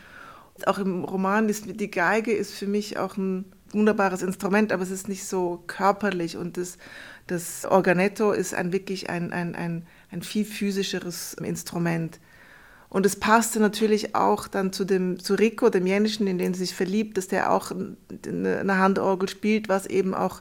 Auch 0.64 0.78
im 0.78 1.04
Roman 1.04 1.48
ist 1.48 1.64
die 1.66 1.90
Geige 1.90 2.32
ist 2.32 2.54
für 2.54 2.66
mich 2.66 2.98
auch 2.98 3.16
ein 3.18 3.44
wunderbares 3.72 4.22
Instrument, 4.22 4.72
aber 4.72 4.82
es 4.82 4.90
ist 4.90 5.08
nicht 5.08 5.24
so 5.24 5.62
körperlich 5.66 6.36
und 6.36 6.56
das, 6.56 6.78
das 7.26 7.66
Organetto 7.66 8.32
ist 8.32 8.54
ein 8.54 8.72
wirklich 8.72 9.10
ein, 9.10 9.32
ein, 9.32 9.54
ein, 9.54 9.86
ein 10.10 10.22
viel 10.22 10.44
physischeres 10.44 11.34
Instrument. 11.34 12.18
Und 12.96 13.04
es 13.04 13.16
passte 13.16 13.60
natürlich 13.60 14.14
auch 14.14 14.48
dann 14.48 14.72
zu 14.72 14.86
dem 14.86 15.18
zu 15.18 15.34
Rico, 15.34 15.68
dem 15.68 15.86
Jenischen, 15.86 16.26
in 16.26 16.38
den 16.38 16.54
sie 16.54 16.60
sich 16.60 16.74
verliebt, 16.74 17.18
dass 17.18 17.28
der 17.28 17.52
auch 17.52 17.70
eine 17.70 18.78
Handorgel 18.78 19.28
spielt, 19.28 19.68
was 19.68 19.84
eben 19.84 20.14
auch 20.14 20.40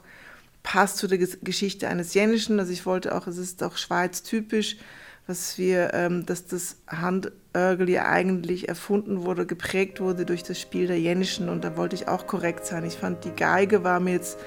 passt 0.62 0.96
zu 0.96 1.06
der 1.06 1.18
Geschichte 1.18 1.86
eines 1.86 2.14
Jenischen. 2.14 2.58
Also 2.58 2.72
ich 2.72 2.86
wollte 2.86 3.14
auch, 3.14 3.26
es 3.26 3.36
ist 3.36 3.62
auch 3.62 3.76
Schweiz 3.76 4.22
typisch, 4.22 4.78
was 5.26 5.58
wir, 5.58 5.92
ähm, 5.92 6.24
dass 6.24 6.46
das 6.46 6.76
Handörgel 6.88 7.90
ja 7.90 8.06
eigentlich 8.06 8.70
erfunden 8.70 9.26
wurde, 9.26 9.44
geprägt 9.44 10.00
wurde 10.00 10.24
durch 10.24 10.42
das 10.42 10.58
Spiel 10.58 10.86
der 10.86 10.98
Jenischen 10.98 11.50
und 11.50 11.62
da 11.62 11.76
wollte 11.76 11.94
ich 11.94 12.08
auch 12.08 12.26
korrekt 12.26 12.64
sein. 12.64 12.86
Ich 12.86 12.96
fand, 12.96 13.26
die 13.26 13.36
Geige 13.36 13.84
war 13.84 14.00
mir 14.00 14.12
jetzt 14.12 14.38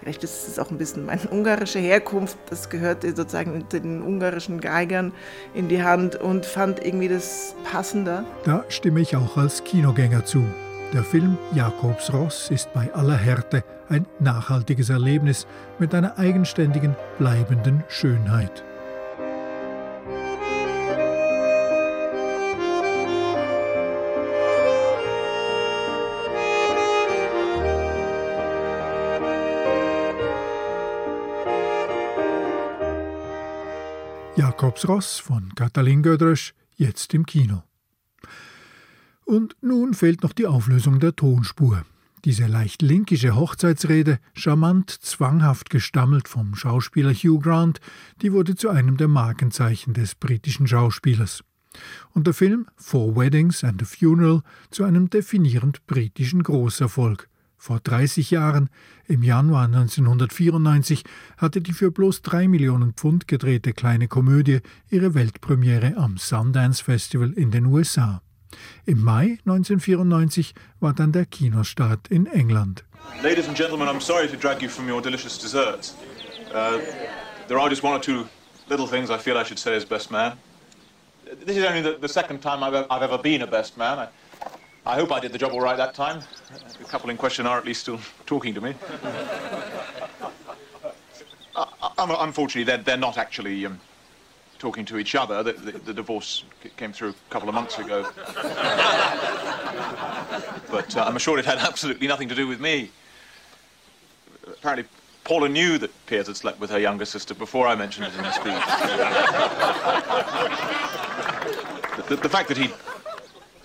Vielleicht 0.00 0.22
ist 0.24 0.48
es 0.48 0.58
auch 0.58 0.70
ein 0.70 0.78
bisschen 0.78 1.06
meine 1.06 1.26
ungarische 1.30 1.78
Herkunft. 1.78 2.36
Das 2.50 2.70
gehörte 2.70 3.08
sozusagen 3.14 3.68
den 3.72 4.02
ungarischen 4.02 4.60
Geigern 4.60 5.12
in 5.54 5.68
die 5.68 5.82
Hand 5.82 6.16
und 6.16 6.46
fand 6.46 6.84
irgendwie 6.84 7.08
das 7.08 7.54
passender. 7.70 8.24
Da 8.44 8.64
stimme 8.68 9.00
ich 9.00 9.16
auch 9.16 9.36
als 9.36 9.64
Kinogänger 9.64 10.24
zu. 10.24 10.44
Der 10.94 11.04
Film 11.04 11.36
Jakobs 11.54 12.12
Ross 12.14 12.50
ist 12.50 12.72
bei 12.72 12.92
aller 12.94 13.16
Härte 13.16 13.62
ein 13.90 14.06
nachhaltiges 14.20 14.88
Erlebnis 14.88 15.46
mit 15.78 15.94
einer 15.94 16.18
eigenständigen, 16.18 16.96
bleibenden 17.18 17.84
Schönheit. 17.88 18.64
Jakobs 34.38 34.86
Ross 34.86 35.18
von 35.18 35.52
Katalin 35.56 36.00
Gödrösch, 36.00 36.54
jetzt 36.76 37.12
im 37.12 37.26
Kino. 37.26 37.64
Und 39.24 39.56
nun 39.60 39.94
fehlt 39.94 40.22
noch 40.22 40.32
die 40.32 40.46
Auflösung 40.46 41.00
der 41.00 41.16
Tonspur. 41.16 41.84
Diese 42.24 42.46
leicht 42.46 42.80
linkische 42.80 43.34
Hochzeitsrede, 43.34 44.20
charmant, 44.34 44.90
zwanghaft 44.90 45.70
gestammelt 45.70 46.28
vom 46.28 46.54
Schauspieler 46.54 47.12
Hugh 47.12 47.40
Grant, 47.40 47.80
die 48.22 48.32
wurde 48.32 48.54
zu 48.54 48.68
einem 48.68 48.96
der 48.96 49.08
Markenzeichen 49.08 49.92
des 49.92 50.14
britischen 50.14 50.68
Schauspielers. 50.68 51.42
Und 52.14 52.28
der 52.28 52.34
Film 52.34 52.68
Four 52.76 53.16
Weddings 53.16 53.64
and 53.64 53.82
a 53.82 53.86
Funeral 53.86 54.42
zu 54.70 54.84
einem 54.84 55.10
definierend 55.10 55.84
britischen 55.88 56.44
Großerfolg. 56.44 57.28
Vor 57.60 57.80
30 57.80 58.30
Jahren, 58.30 58.70
im 59.08 59.24
Januar 59.24 59.64
1994, 59.64 61.02
hatte 61.36 61.60
die 61.60 61.72
für 61.72 61.90
bloß 61.90 62.22
drei 62.22 62.46
Millionen 62.46 62.94
Pfund 62.94 63.26
gedrehte 63.26 63.72
kleine 63.72 64.06
Komödie 64.06 64.60
ihre 64.90 65.14
Weltpremiere 65.14 65.96
am 65.96 66.18
Sundance 66.18 66.82
Festival 66.82 67.32
in 67.32 67.50
den 67.50 67.66
USA. 67.66 68.22
Im 68.86 69.02
Mai 69.02 69.38
1994 69.44 70.54
war 70.78 70.94
dann 70.94 71.10
der 71.10 71.26
Kinostart 71.26 72.08
in 72.08 72.26
England. 72.26 72.84
Ladies 73.22 73.48
and 73.48 73.56
gentlemen, 73.56 73.88
I'm 73.88 74.00
sorry 74.00 74.28
to 74.28 74.36
drag 74.36 74.62
you 74.62 74.68
from 74.68 74.88
your 74.88 75.02
delicious 75.02 75.36
desserts. 75.36 75.96
Uh, 76.54 76.78
there 77.48 77.58
are 77.58 77.68
just 77.68 77.82
one 77.82 77.94
or 77.94 78.00
two 78.00 78.24
little 78.70 78.86
things 78.86 79.10
I 79.10 79.18
feel 79.18 79.36
I 79.36 79.44
should 79.44 79.58
say 79.58 79.74
as 79.74 79.84
best 79.84 80.10
man. 80.10 80.34
This 81.44 81.56
is 81.56 81.64
only 81.64 81.82
the, 81.82 81.98
the 82.00 82.08
second 82.08 82.40
time 82.40 82.62
I've, 82.62 82.86
I've 82.88 83.02
ever 83.02 83.18
been 83.18 83.42
a 83.42 83.46
best 83.46 83.76
man. 83.76 83.98
I, 83.98 84.08
I 84.88 84.94
hope 84.94 85.12
I 85.12 85.20
did 85.20 85.32
the 85.32 85.38
job 85.38 85.52
all 85.52 85.60
right 85.60 85.76
that 85.76 85.92
time. 85.92 86.22
The 86.78 86.84
couple 86.84 87.10
in 87.10 87.18
question 87.18 87.46
are 87.46 87.58
at 87.58 87.66
least 87.66 87.82
still 87.82 88.00
talking 88.24 88.54
to 88.54 88.62
me. 88.62 88.74
uh, 91.54 91.66
unfortunately, 91.98 92.64
they're, 92.64 92.78
they're 92.78 92.96
not 92.96 93.18
actually 93.18 93.66
um, 93.66 93.78
talking 94.58 94.86
to 94.86 94.96
each 94.96 95.14
other. 95.14 95.42
The, 95.42 95.52
the, 95.52 95.72
the, 95.72 95.92
divorce 95.92 96.44
came 96.78 96.94
through 96.94 97.10
a 97.10 97.14
couple 97.28 97.50
of 97.50 97.54
months 97.54 97.78
ago. 97.78 98.10
but 100.70 100.96
uh, 100.96 101.04
I'm 101.04 101.16
assured 101.16 101.40
it 101.40 101.44
had 101.44 101.58
absolutely 101.58 102.08
nothing 102.08 102.30
to 102.30 102.34
do 102.34 102.48
with 102.48 102.58
me. 102.58 102.90
Apparently, 104.46 104.88
Paula 105.22 105.50
knew 105.50 105.76
that 105.76 105.90
Piers 106.06 106.28
had 106.28 106.36
slept 106.38 106.60
with 106.60 106.70
her 106.70 106.78
younger 106.78 107.04
sister 107.04 107.34
before 107.34 107.66
I 107.66 107.74
mentioned 107.74 108.06
it 108.06 108.16
in 108.16 108.22
the 108.22 108.32
speech. 108.32 108.54
the, 112.08 112.16
the 112.16 112.28
fact 112.30 112.48
that 112.48 112.56
he 112.56 112.70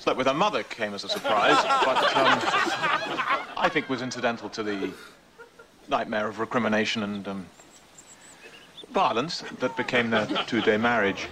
slept 0.04 0.18
with 0.18 0.28
her 0.28 0.34
mother 0.34 0.64
came 0.64 0.94
as 0.94 1.06
a 1.06 1.10
surprise, 1.10 1.56
but 1.86 1.98
um, 2.18 2.40
I 3.58 3.70
think 3.72 3.90
was 3.90 4.02
incidental 4.02 4.50
to 4.50 4.62
the 4.62 4.92
nightmare 5.88 6.28
of 6.28 6.40
recrimination 6.40 7.04
and 7.04 7.26
um, 7.28 7.46
violence 8.94 9.44
that 9.60 9.78
became 9.78 10.10
their 10.10 10.28
two-day 10.46 10.78
marriage. 10.78 11.30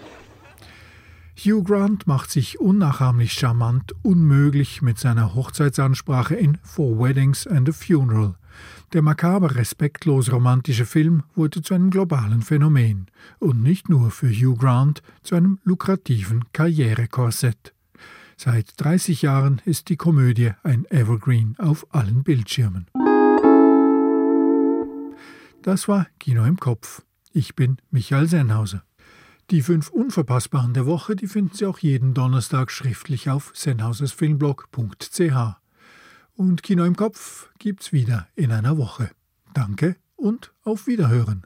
Hugh 1.35 1.63
Grant 1.63 2.07
macht 2.07 2.31
sich 2.31 2.59
unnachahmlich 2.59 3.33
charmant 3.33 3.93
unmöglich 4.03 4.81
mit 4.81 4.99
seiner 4.99 5.33
Hochzeitsansprache 5.35 6.35
in 6.35 6.57
Four 6.63 6.97
Weddings 6.99 7.47
and 7.47 7.67
a 7.67 7.73
Funeral. 7.73 8.35
Der 8.93 9.01
makaber 9.01 9.55
respektlos 9.55 10.31
romantische 10.31 10.85
Film 10.85 11.23
wurde 11.35 11.61
zu 11.61 11.73
einem 11.73 11.89
globalen 11.89 12.41
Phänomen 12.41 13.07
und 13.39 13.63
nicht 13.63 13.89
nur 13.89 14.11
für 14.11 14.29
Hugh 14.29 14.57
Grant 14.57 15.01
zu 15.23 15.35
einem 15.35 15.59
lukrativen 15.63 16.45
Karrierekorsett. 16.53 17.73
Seit 18.43 18.73
30 18.81 19.21
Jahren 19.21 19.61
ist 19.65 19.89
die 19.89 19.97
Komödie 19.97 20.53
ein 20.63 20.85
Evergreen 20.89 21.53
auf 21.59 21.85
allen 21.93 22.23
Bildschirmen. 22.23 22.87
Das 25.61 25.87
war 25.87 26.07
Kino 26.17 26.43
im 26.45 26.57
Kopf. 26.57 27.03
Ich 27.31 27.55
bin 27.55 27.77
Michael 27.91 28.27
Sennhauser. 28.27 28.83
Die 29.51 29.61
fünf 29.61 29.91
Unverpassbaren 29.91 30.73
der 30.73 30.87
Woche, 30.87 31.15
die 31.15 31.27
finden 31.27 31.53
Sie 31.53 31.67
auch 31.67 31.77
jeden 31.77 32.15
Donnerstag 32.15 32.71
schriftlich 32.71 33.29
auf 33.29 33.51
sennhausersfilmblog.ch. 33.53 35.59
Und 36.33 36.63
Kino 36.63 36.83
im 36.83 36.95
Kopf 36.95 37.51
gibt's 37.59 37.91
wieder 37.91 38.27
in 38.33 38.51
einer 38.51 38.75
Woche. 38.75 39.11
Danke 39.53 39.97
und 40.15 40.51
auf 40.63 40.87
Wiederhören. 40.87 41.45